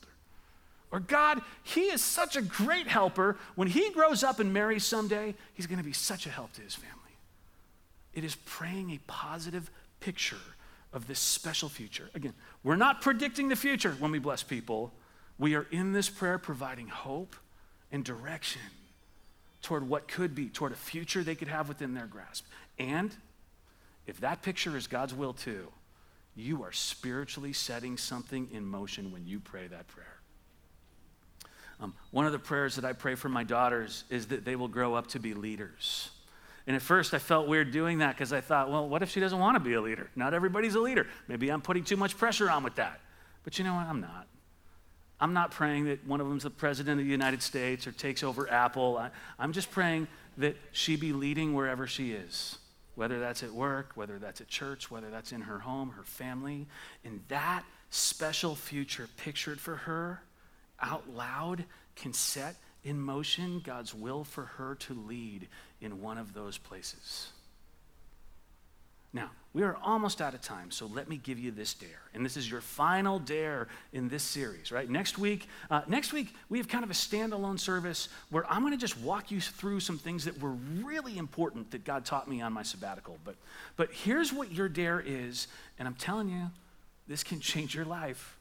Or 0.92 1.00
God, 1.00 1.42
he 1.64 1.84
is 1.84 2.02
such 2.02 2.36
a 2.36 2.42
great 2.42 2.88
helper. 2.88 3.38
When 3.56 3.70
he 3.70 3.92
grows 3.92 4.24
up 4.24 4.42
and 4.42 4.54
marries 4.54 4.84
someday, 4.84 5.36
he's 5.54 5.68
going 5.68 5.80
to 5.80 5.86
be 5.86 5.94
such 5.94 6.26
a 6.26 6.30
help 6.30 6.52
to 6.54 6.62
his 6.62 6.76
family. 6.76 6.98
It 8.14 8.26
is 8.26 8.36
praying 8.36 8.92
a 8.92 9.00
positive 9.08 9.72
picture 10.02 10.36
of 10.94 11.08
this 11.08 11.20
special 11.20 11.70
future. 11.70 12.10
Again, 12.14 12.34
we're 12.64 12.76
not 12.76 13.02
predicting 13.02 13.50
the 13.50 13.56
future 13.56 13.96
when 14.00 14.12
we 14.12 14.20
bless 14.20 14.44
people. 14.44 14.94
We 15.38 15.56
are 15.56 15.66
in 15.72 15.94
this 15.94 16.10
prayer 16.10 16.38
providing 16.38 16.88
hope 16.88 17.36
and 17.92 18.04
direction 18.04 18.62
toward 19.62 19.88
what 19.88 20.08
could 20.08 20.36
be, 20.36 20.50
toward 20.50 20.72
a 20.72 20.76
future 20.76 21.24
they 21.24 21.36
could 21.36 21.48
have 21.48 21.68
within 21.68 21.94
their 21.94 22.08
grasp. 22.08 22.46
And 22.80 23.16
if 24.08 24.20
that 24.22 24.42
picture 24.42 24.76
is 24.76 24.88
God's 24.88 25.14
will 25.14 25.34
too, 25.34 25.68
you 26.36 26.64
are 26.64 26.72
spiritually 26.72 27.54
setting 27.54 27.98
something 27.98 28.50
in 28.52 28.66
motion 28.66 29.12
when 29.12 29.26
you 29.28 29.40
pray 29.40 29.68
that 29.68 29.88
prayer. 29.88 30.22
Um, 31.80 31.94
one 32.12 32.26
of 32.26 32.32
the 32.32 32.40
prayers 32.40 32.76
that 32.76 32.86
I 32.86 32.94
pray 32.94 33.16
for 33.16 33.28
my 33.28 33.44
daughters 33.44 34.04
is 34.10 34.28
that 34.28 34.46
they 34.46 34.56
will 34.56 34.68
grow 34.68 34.94
up 34.94 35.08
to 35.08 35.20
be 35.20 35.34
leaders. 35.34 36.12
And 36.68 36.76
at 36.76 36.82
first, 36.82 37.14
I 37.14 37.20
felt 37.20 37.48
weird 37.48 37.72
doing 37.72 38.00
that 38.00 38.16
because 38.16 38.32
I 38.32 38.42
thought, 38.42 38.70
well, 38.70 38.88
what 38.88 39.02
if 39.02 39.10
she 39.10 39.20
doesn't 39.20 39.40
want 39.40 39.56
to 39.56 39.60
be 39.60 39.74
a 39.74 39.82
leader? 39.82 40.10
Not 40.16 40.34
everybody's 40.34 40.76
a 40.76 40.80
leader. 40.80 41.08
Maybe 41.28 41.50
I'm 41.50 41.62
putting 41.62 41.84
too 41.84 41.98
much 41.98 42.18
pressure 42.18 42.50
on 42.50 42.64
with 42.64 42.76
that. 42.76 43.00
But 43.44 43.58
you 43.58 43.66
know 43.66 43.74
what? 43.76 43.88
I'm 43.88 44.02
not. 44.02 44.28
I'm 45.20 45.34
not 45.34 45.52
praying 45.52 45.86
that 45.86 46.06
one 46.06 46.20
of 46.20 46.28
them's 46.28 46.44
the 46.44 46.50
president 46.50 47.00
of 47.00 47.06
the 47.06 47.12
United 47.12 47.44
States 47.44 47.86
or 47.86 47.92
takes 47.92 48.24
over 48.24 48.52
Apple. 48.52 48.98
I, 48.98 49.12
I'm 49.38 49.54
just 49.54 49.70
praying 49.72 50.08
that 50.38 50.56
she 50.72 50.96
be 50.96 51.14
leading 51.14 51.54
wherever 51.54 51.86
she 51.86 52.12
is, 52.12 52.58
whether 52.96 53.20
that's 53.20 53.44
at 53.44 53.52
work, 53.52 53.92
whether 53.96 54.18
that's 54.18 54.42
at 54.42 54.48
church, 54.48 54.90
whether 54.90 55.12
that's 55.12 55.32
in 55.32 55.42
her 55.42 55.60
home, 55.60 55.92
her 55.92 56.04
family. 56.04 56.68
And 57.06 57.22
that 57.28 57.64
special 57.92 58.56
future 58.56 59.08
pictured 59.18 59.60
for 59.60 59.76
her 59.76 60.24
out 60.82 61.08
loud 61.14 61.66
can 61.96 62.14
set 62.14 62.56
in 62.84 63.00
motion 63.00 63.62
God's 63.64 63.94
will 63.94 64.24
for 64.24 64.44
her 64.44 64.76
to 64.76 64.94
lead 64.94 65.48
in 65.82 66.02
one 66.02 66.18
of 66.18 66.34
those 66.34 66.58
places. 66.58 67.32
Now, 69.14 69.32
we 69.54 69.64
are 69.64 69.76
almost 69.84 70.22
out 70.22 70.34
of 70.34 70.42
time, 70.42 70.72
so 70.72 70.86
let 70.86 71.10
me 71.10 71.18
give 71.18 71.38
you 71.38 71.52
this 71.52 71.74
dare. 71.74 71.90
And 72.14 72.26
this 72.26 72.38
is 72.38 72.50
your 72.50 72.62
final 72.62 73.20
dare 73.20 73.68
in 73.92 74.08
this 74.08 74.24
series, 74.24 74.72
right? 74.72 74.90
Next 74.90 75.18
week, 75.18 75.48
uh, 75.70 75.82
next 75.88 76.14
week 76.14 76.34
we 76.48 76.58
have 76.60 76.70
kind 76.70 76.86
of 76.86 76.90
a 76.90 76.94
standalone 76.94 77.60
service 77.60 78.08
where 78.30 78.50
I'm 78.50 78.62
going 78.62 78.72
to 78.72 78.80
just 78.80 78.98
walk 79.02 79.30
you 79.30 79.42
through 79.42 79.82
some 79.82 79.98
things 79.98 80.24
that 80.24 80.40
were 80.40 80.56
really 80.82 81.18
important 81.18 81.72
that 81.72 81.84
God 81.84 82.06
taught 82.06 82.30
me 82.30 82.42
on 82.42 82.54
my 82.54 82.64
sabbatical. 82.64 83.18
But, 83.26 83.36
but 83.76 83.92
here's 83.92 84.32
what 84.32 84.54
your 84.54 84.70
dare 84.70 85.04
is, 85.06 85.48
and 85.78 85.90
I'm 85.90 85.96
telling 85.96 86.30
you, 86.30 86.50
this 87.08 87.24
can 87.24 87.40
change 87.42 87.76
your 87.76 87.86
life. 87.86 88.38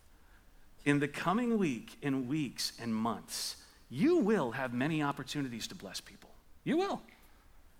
In 0.85 1.00
the 1.00 1.09
coming 1.09 1.59
week, 1.59 1.96
in 2.00 2.29
weeks, 2.29 2.72
and 2.81 2.94
months, 2.94 3.57
you 3.90 4.18
will 4.18 4.53
have 4.53 4.72
many 4.72 5.03
opportunities 5.03 5.66
to 5.66 5.74
bless 5.74 6.00
people. 6.00 6.31
You 6.64 6.76
will. 6.76 7.03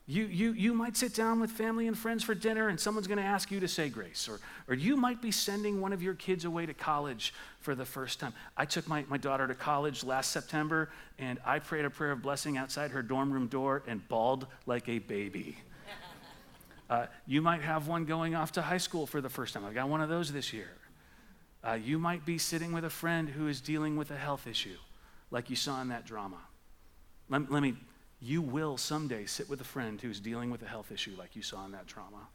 You, 0.07 0.25
you, 0.25 0.53
you 0.55 0.75
might 0.75 0.97
sit 0.97 1.15
down 1.15 1.39
with 1.39 1.53
family 1.53 1.87
and 1.87 1.97
friends 1.97 2.25
for 2.25 2.35
dinner 2.35 2.69
and 2.69 2.81
someone's 2.81 3.07
going 3.07 3.19
to 3.19 3.25
ask 3.25 3.53
you 3.53 3.61
to 3.61 3.69
say 3.69 3.89
grace. 3.89 4.29
Or, 4.29 4.41
or 4.67 4.75
you 4.75 4.97
might 4.97 5.23
be 5.23 5.31
sending 5.31 5.81
one 5.81 5.93
of 5.93 6.03
your 6.03 6.15
kids 6.15 6.45
away 6.45 6.67
to 6.67 6.75
college 6.75 7.33
for 7.61 7.77
the 7.77 7.85
first 7.85 8.19
time. 8.19 8.33
I 8.57 8.65
took 8.65 8.89
my, 8.89 9.05
my 9.09 9.19
daughter 9.19 9.47
to 9.47 9.55
college 9.55 10.03
last 10.03 10.33
September 10.33 10.91
and 11.21 11.39
I 11.47 11.61
prayed 11.61 11.85
a 11.85 11.91
prayer 11.91 12.11
of 12.11 12.23
blessing 12.23 12.57
outside 12.57 12.91
her 12.91 13.03
dorm 13.03 13.33
room 13.33 13.47
door 13.47 13.85
and 13.87 14.07
bawled 14.09 14.49
like 14.67 14.89
a 14.89 14.99
baby. 14.99 15.57
Uh, 16.89 17.07
you 17.25 17.41
might 17.41 17.61
have 17.61 17.87
one 17.87 18.05
going 18.05 18.35
off 18.35 18.51
to 18.51 18.61
high 18.61 18.77
school 18.77 19.07
for 19.07 19.21
the 19.21 19.29
first 19.29 19.55
time. 19.55 19.65
I've 19.65 19.75
got 19.75 19.89
one 19.89 20.01
of 20.01 20.09
those 20.09 20.33
this 20.33 20.53
year. 20.53 20.73
Uh, 21.63 21.75
you 21.75 22.01
might 22.01 22.27
be 22.27 22.37
sitting 22.37 22.73
with 22.73 22.85
a 22.85 22.91
friend 22.91 23.29
who 23.29 23.47
is 23.47 23.61
dealing 23.61 23.97
with 23.97 24.11
a 24.11 24.17
health 24.17 24.49
issue 24.49 24.77
like 25.31 25.51
you 25.51 25.57
saw 25.57 25.81
in 25.81 25.89
that 25.89 26.07
drama. 26.07 26.39
Let, 27.29 27.51
let 27.51 27.63
me, 27.63 27.75
you 28.21 28.43
will 28.43 28.77
someday 28.77 29.27
sit 29.27 29.49
with 29.49 29.61
a 29.61 29.65
friend 29.65 30.01
who's 30.01 30.21
dealing 30.21 30.51
with 30.51 30.63
a 30.63 30.67
health 30.67 30.93
issue 30.93 31.15
like 31.19 31.37
you 31.37 31.43
saw 31.43 31.65
in 31.65 31.73
that 31.73 31.87
drama. 31.87 32.29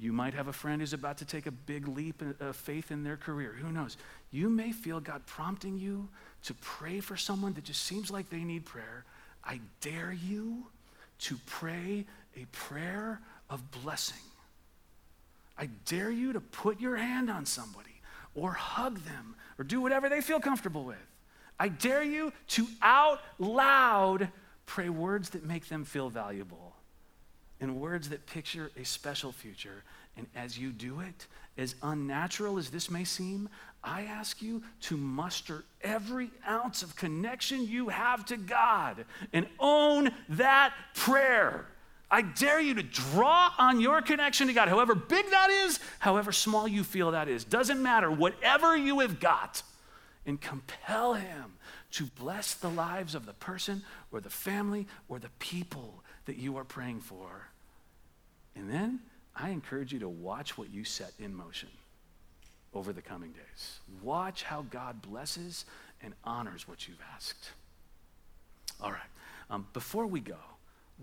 You 0.00 0.12
might 0.12 0.34
have 0.34 0.46
a 0.46 0.52
friend 0.52 0.80
who's 0.80 0.92
about 0.92 1.18
to 1.18 1.24
take 1.24 1.46
a 1.46 1.50
big 1.50 1.88
leap 1.88 2.22
uh, 2.22 2.44
of 2.44 2.56
faith 2.56 2.92
in 2.92 3.02
their 3.02 3.16
career. 3.16 3.52
Who 3.60 3.72
knows? 3.72 3.96
You 4.30 4.48
may 4.48 4.70
feel 4.70 5.00
God 5.00 5.26
prompting 5.26 5.76
you 5.76 6.08
to 6.44 6.54
pray 6.54 7.00
for 7.00 7.16
someone 7.16 7.52
that 7.54 7.64
just 7.64 7.82
seems 7.82 8.10
like 8.10 8.30
they 8.30 8.44
need 8.44 8.64
prayer. 8.64 9.04
I 9.44 9.60
dare 9.80 10.12
you 10.12 10.66
to 11.20 11.36
pray 11.46 12.06
a 12.36 12.44
prayer 12.52 13.20
of 13.50 13.70
blessing. 13.82 14.22
I 15.58 15.68
dare 15.86 16.12
you 16.12 16.32
to 16.32 16.40
put 16.40 16.80
your 16.80 16.96
hand 16.96 17.28
on 17.28 17.44
somebody 17.44 18.00
or 18.36 18.52
hug 18.52 18.98
them 19.00 19.34
or 19.58 19.64
do 19.64 19.80
whatever 19.80 20.08
they 20.08 20.20
feel 20.20 20.38
comfortable 20.38 20.84
with. 20.84 20.96
I 21.58 21.68
dare 21.68 22.02
you 22.02 22.32
to 22.48 22.66
out 22.82 23.20
loud 23.38 24.28
pray 24.66 24.88
words 24.88 25.30
that 25.30 25.44
make 25.44 25.68
them 25.68 25.84
feel 25.84 26.08
valuable 26.08 26.74
and 27.60 27.80
words 27.80 28.10
that 28.10 28.26
picture 28.26 28.70
a 28.76 28.84
special 28.84 29.32
future. 29.32 29.82
And 30.16 30.26
as 30.36 30.58
you 30.58 30.70
do 30.70 31.00
it, 31.00 31.26
as 31.56 31.74
unnatural 31.82 32.58
as 32.58 32.70
this 32.70 32.90
may 32.90 33.04
seem, 33.04 33.48
I 33.82 34.02
ask 34.02 34.42
you 34.42 34.62
to 34.82 34.96
muster 34.96 35.64
every 35.82 36.30
ounce 36.48 36.82
of 36.82 36.96
connection 36.96 37.66
you 37.66 37.88
have 37.88 38.24
to 38.26 38.36
God 38.36 39.04
and 39.32 39.46
own 39.58 40.10
that 40.30 40.72
prayer. 40.94 41.66
I 42.10 42.22
dare 42.22 42.60
you 42.60 42.74
to 42.74 42.82
draw 42.82 43.52
on 43.58 43.80
your 43.80 44.00
connection 44.00 44.46
to 44.46 44.52
God, 44.52 44.68
however 44.68 44.94
big 44.94 45.30
that 45.30 45.50
is, 45.50 45.78
however 45.98 46.32
small 46.32 46.66
you 46.66 46.82
feel 46.82 47.10
that 47.10 47.28
is. 47.28 47.44
Doesn't 47.44 47.82
matter, 47.82 48.10
whatever 48.10 48.76
you 48.76 49.00
have 49.00 49.20
got, 49.20 49.62
and 50.28 50.38
compel 50.38 51.14
Him 51.14 51.54
to 51.92 52.04
bless 52.04 52.52
the 52.52 52.68
lives 52.68 53.14
of 53.14 53.24
the 53.24 53.32
person 53.32 53.82
or 54.12 54.20
the 54.20 54.28
family 54.28 54.86
or 55.08 55.18
the 55.18 55.30
people 55.38 56.04
that 56.26 56.36
you 56.36 56.58
are 56.58 56.64
praying 56.64 57.00
for. 57.00 57.48
And 58.54 58.70
then 58.70 59.00
I 59.34 59.48
encourage 59.48 59.90
you 59.90 60.00
to 60.00 60.08
watch 60.08 60.58
what 60.58 60.70
you 60.70 60.84
set 60.84 61.12
in 61.18 61.34
motion 61.34 61.70
over 62.74 62.92
the 62.92 63.00
coming 63.00 63.32
days. 63.32 63.80
Watch 64.02 64.42
how 64.42 64.66
God 64.68 65.00
blesses 65.00 65.64
and 66.02 66.12
honors 66.24 66.68
what 66.68 66.86
you've 66.86 67.00
asked. 67.14 67.52
All 68.82 68.92
right, 68.92 69.00
um, 69.48 69.66
before 69.72 70.06
we 70.06 70.20
go, 70.20 70.36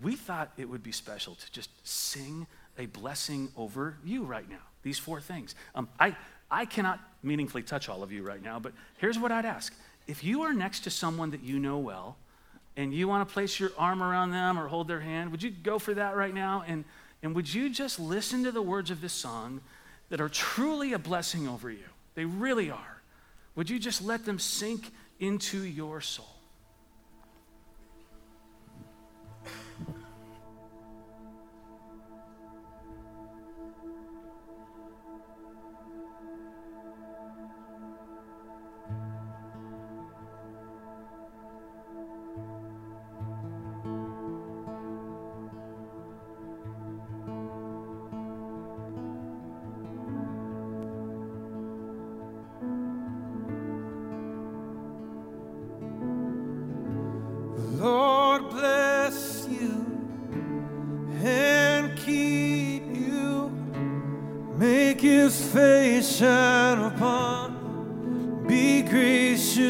we 0.00 0.14
thought 0.14 0.52
it 0.56 0.68
would 0.68 0.84
be 0.84 0.92
special 0.92 1.34
to 1.34 1.52
just 1.52 1.70
sing 1.82 2.46
a 2.78 2.86
blessing 2.86 3.50
over 3.56 3.96
you 4.04 4.22
right 4.22 4.48
now. 4.48 4.62
These 4.84 5.00
four 5.00 5.20
things. 5.20 5.56
Um, 5.74 5.88
I, 5.98 6.14
I 6.50 6.64
cannot 6.64 7.00
meaningfully 7.22 7.62
touch 7.62 7.88
all 7.88 8.02
of 8.02 8.12
you 8.12 8.22
right 8.22 8.42
now, 8.42 8.58
but 8.58 8.72
here's 8.98 9.18
what 9.18 9.32
I'd 9.32 9.44
ask. 9.44 9.74
If 10.06 10.22
you 10.22 10.42
are 10.42 10.52
next 10.52 10.80
to 10.80 10.90
someone 10.90 11.30
that 11.30 11.42
you 11.42 11.58
know 11.58 11.78
well 11.78 12.16
and 12.76 12.94
you 12.94 13.08
want 13.08 13.28
to 13.28 13.32
place 13.32 13.58
your 13.58 13.72
arm 13.76 14.02
around 14.02 14.30
them 14.30 14.58
or 14.58 14.68
hold 14.68 14.86
their 14.86 15.00
hand, 15.00 15.30
would 15.32 15.42
you 15.42 15.50
go 15.50 15.78
for 15.78 15.94
that 15.94 16.16
right 16.16 16.32
now? 16.32 16.64
And, 16.66 16.84
and 17.22 17.34
would 17.34 17.52
you 17.52 17.68
just 17.68 17.98
listen 17.98 18.44
to 18.44 18.52
the 18.52 18.62
words 18.62 18.90
of 18.90 19.00
this 19.00 19.12
song 19.12 19.60
that 20.10 20.20
are 20.20 20.28
truly 20.28 20.92
a 20.92 20.98
blessing 20.98 21.48
over 21.48 21.70
you? 21.70 21.84
They 22.14 22.24
really 22.24 22.70
are. 22.70 23.02
Would 23.56 23.68
you 23.68 23.78
just 23.78 24.02
let 24.02 24.24
them 24.24 24.38
sink 24.38 24.92
into 25.18 25.64
your 25.64 26.00
soul? 26.00 26.35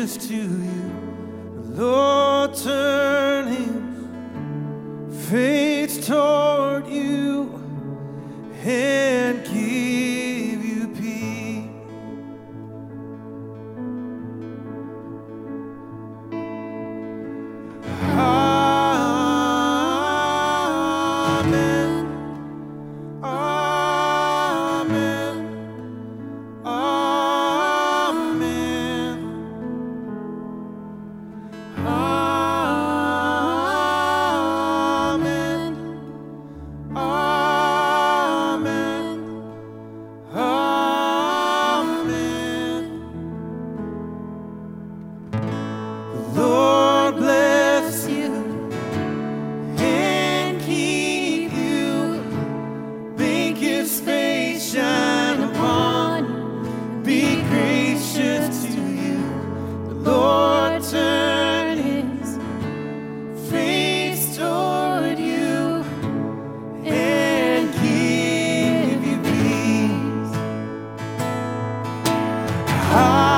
is 0.07 0.17
to 0.29 0.35
you. 0.35 0.93
Lord, 1.75 2.55
turn 2.55 3.49
his 3.49 5.29
face 5.29 6.07
toward 6.07 6.87
you. 6.87 7.51
Him. 8.63 9.26
high. 72.97 73.36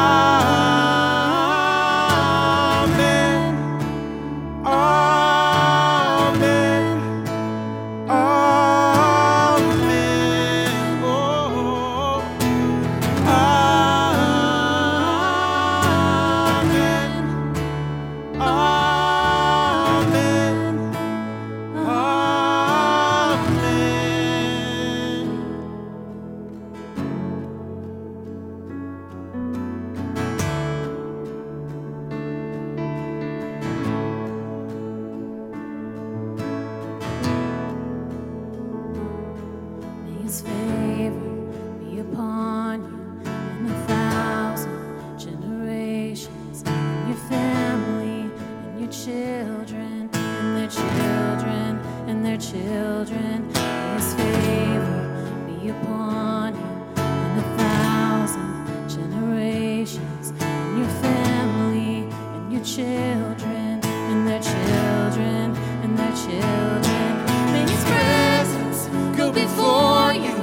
before 69.42 70.12
you 70.14 70.36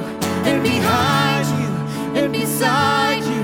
and 0.47 0.63
behind 0.63 1.45
you 1.59 1.69
and 2.17 2.31
beside 2.31 3.23
you, 3.31 3.43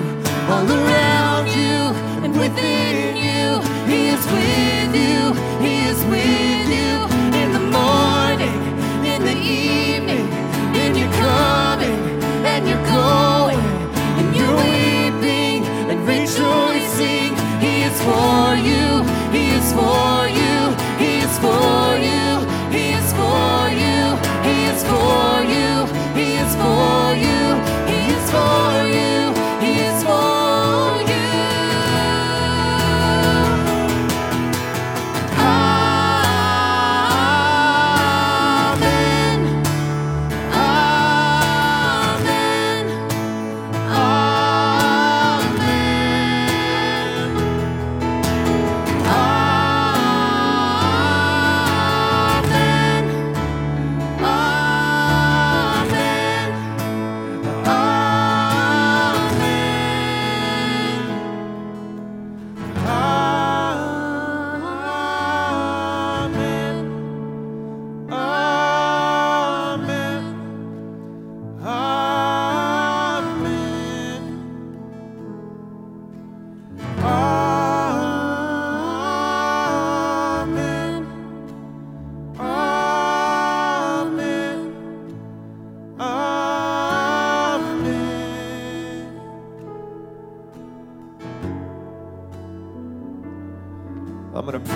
all 0.51 0.67
around 0.79 1.47
you 1.59 1.77
and 2.23 2.31
within 2.43 3.17
you. 3.27 3.47
He 3.91 3.99
is 4.15 4.23
with 4.35 4.91
you, 5.05 5.19
He 5.65 5.73
is 5.91 5.99
with 6.13 6.67
you 6.79 6.93
in 7.41 7.49
the 7.57 7.65
morning, 7.79 8.59
in 9.11 9.21
the 9.29 9.37
evening, 9.65 10.25
in 10.83 10.91
your 10.95 11.11
coming 11.25 11.99
and 12.51 12.61
your 12.71 12.81
going, 12.95 13.63
in 14.21 14.27
your 14.39 14.53
weeping 14.63 15.65
and 15.91 15.99
rejoicing. 16.07 17.31
He 17.65 17.73
is 17.89 17.97
for 18.07 18.55
you, 18.69 19.03
He 19.35 19.43
is 19.59 19.73
for 19.73 20.15
you. 20.15 20.20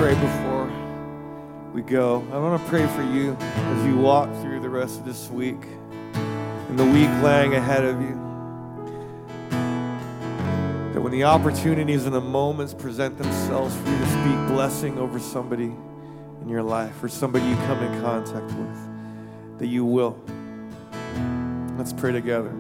Pray 0.06 0.14
before 0.22 0.72
we 1.74 1.82
go. 1.82 2.24
I 2.32 2.38
want 2.38 2.62
to 2.62 2.70
pray 2.70 2.86
for 2.86 3.02
you 3.02 3.36
as 3.42 3.86
you 3.88 3.98
walk 3.98 4.32
through 4.40 4.60
the 4.60 4.70
rest 4.70 5.00
of 5.00 5.06
this 5.06 5.32
week 5.32 5.58
and 6.14 6.78
the 6.78 6.86
week 6.86 7.10
laying 7.24 7.56
ahead 7.56 7.84
of 7.84 8.00
you. 8.00 8.14
That 10.94 11.02
when 11.02 11.12
the 11.12 11.24
opportunities 11.24 12.06
and 12.06 12.14
the 12.14 12.22
moments 12.22 12.72
present 12.72 13.18
themselves 13.18 13.76
for 13.76 13.90
you 13.90 13.98
to 13.98 14.08
speak 14.10 14.48
blessing 14.56 15.00
over 15.00 15.18
somebody 15.18 15.74
in 16.44 16.50
your 16.50 16.62
life 16.62 17.04
or 17.04 17.10
somebody 17.10 17.44
you 17.44 17.56
come 17.56 17.82
in 17.82 18.02
contact 18.04 18.46
with, 18.46 19.58
that 19.58 19.66
you 19.66 19.86
will. 19.86 20.22
Let's 21.80 21.94
pray 21.94 22.12
together. 22.12 22.56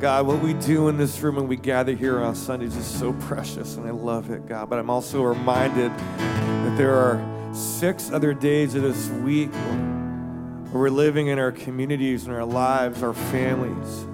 God, 0.00 0.26
what 0.26 0.40
we 0.40 0.54
do 0.54 0.88
in 0.88 0.96
this 0.96 1.20
room 1.20 1.36
when 1.36 1.46
we 1.46 1.56
gather 1.56 1.92
here 1.92 2.20
on 2.20 2.34
Sundays 2.34 2.74
is 2.74 2.86
so 2.86 3.12
precious, 3.12 3.76
and 3.76 3.86
I 3.86 3.90
love 3.90 4.30
it, 4.30 4.48
God. 4.48 4.70
But 4.70 4.78
I'm 4.78 4.88
also 4.88 5.22
reminded 5.22 5.90
that 5.90 6.74
there 6.78 6.94
are 6.94 7.54
six 7.54 8.10
other 8.10 8.32
days 8.32 8.74
of 8.74 8.80
this 8.82 9.10
week 9.10 9.52
where 9.52 10.84
we're 10.84 10.88
living 10.88 11.26
in 11.26 11.38
our 11.38 11.52
communities 11.52 12.24
and 12.24 12.34
our 12.34 12.46
lives, 12.46 13.02
our 13.02 13.12
families, 13.12 14.06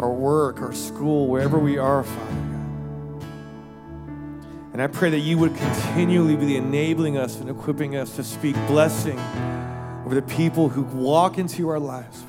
our 0.00 0.10
work, 0.10 0.60
our 0.60 0.72
school, 0.72 1.28
wherever 1.28 1.56
we 1.56 1.78
are, 1.78 2.02
Father. 2.02 2.32
And 4.72 4.82
I 4.82 4.88
pray 4.88 5.10
that 5.10 5.20
you 5.20 5.38
would 5.38 5.54
continually 5.54 6.34
be 6.34 6.56
enabling 6.56 7.16
us 7.16 7.38
and 7.38 7.48
equipping 7.48 7.94
us 7.94 8.16
to 8.16 8.24
speak 8.24 8.56
blessing 8.66 9.20
over 10.04 10.16
the 10.16 10.22
people 10.22 10.68
who 10.68 10.82
walk 10.82 11.38
into 11.38 11.68
our 11.68 11.78
lives, 11.78 12.24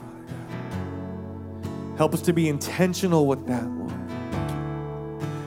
Help 2.00 2.14
us 2.14 2.22
to 2.22 2.32
be 2.32 2.47
intentional 2.47 3.28
with 3.28 3.45
that, 3.45 3.68
Lord. 3.72 3.91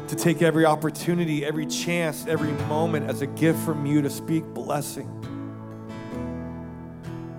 To 0.09 0.15
take 0.15 0.43
every 0.43 0.67
opportunity, 0.67 1.47
every 1.47 1.65
chance, 1.65 2.27
every 2.27 2.53
moment 2.67 3.09
as 3.09 3.23
a 3.23 3.27
gift 3.27 3.59
from 3.61 3.87
you 3.87 4.03
to 4.03 4.11
speak 4.11 4.45
blessing 4.45 5.09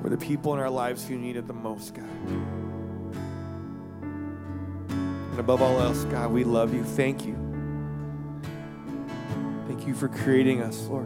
for 0.01 0.09
the 0.09 0.17
people 0.17 0.55
in 0.55 0.59
our 0.59 0.71
lives 0.71 1.07
who 1.07 1.15
need 1.15 1.35
it 1.35 1.45
the 1.45 1.53
most, 1.53 1.93
God. 1.93 2.09
And 4.81 5.39
above 5.39 5.61
all 5.61 5.79
else, 5.79 6.05
God, 6.05 6.31
we 6.31 6.43
love 6.43 6.73
you. 6.73 6.83
Thank 6.83 7.23
you. 7.23 7.35
Thank 9.67 9.85
you 9.85 9.93
for 9.93 10.07
creating 10.07 10.63
us, 10.63 10.87
Lord. 10.87 11.05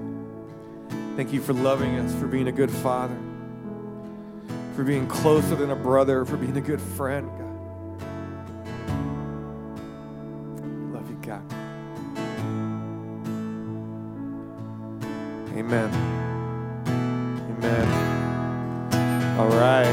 Thank 1.18 1.34
you 1.34 1.42
for 1.42 1.52
loving 1.52 2.00
us, 2.00 2.18
for 2.22 2.28
being 2.28 2.48
a 2.48 2.54
good 2.54 2.72
father, 2.72 3.18
for 4.78 4.86
being 4.86 5.08
closer 5.08 5.58
than 5.58 5.72
a 5.72 5.76
brother, 5.76 6.24
for 6.24 6.38
being 6.38 6.56
a 6.56 6.62
good 6.62 6.80
friend, 6.80 7.28
God. 7.38 7.47
Amen. 15.68 15.92
Amen. 17.58 19.38
All 19.38 19.50
right. 19.50 19.86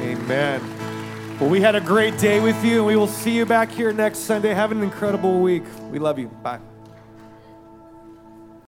Amen. 0.00 1.38
Well, 1.38 1.50
we 1.50 1.60
had 1.60 1.74
a 1.74 1.80
great 1.82 2.16
day 2.16 2.40
with 2.40 2.64
you, 2.64 2.78
and 2.78 2.86
we 2.86 2.96
will 2.96 3.06
see 3.06 3.36
you 3.36 3.44
back 3.44 3.70
here 3.70 3.92
next 3.92 4.20
Sunday. 4.20 4.54
Have 4.54 4.72
an 4.72 4.82
incredible 4.82 5.40
week. 5.40 5.64
We 5.90 5.98
love 5.98 6.18
you. 6.18 6.28
Bye. 6.28 6.58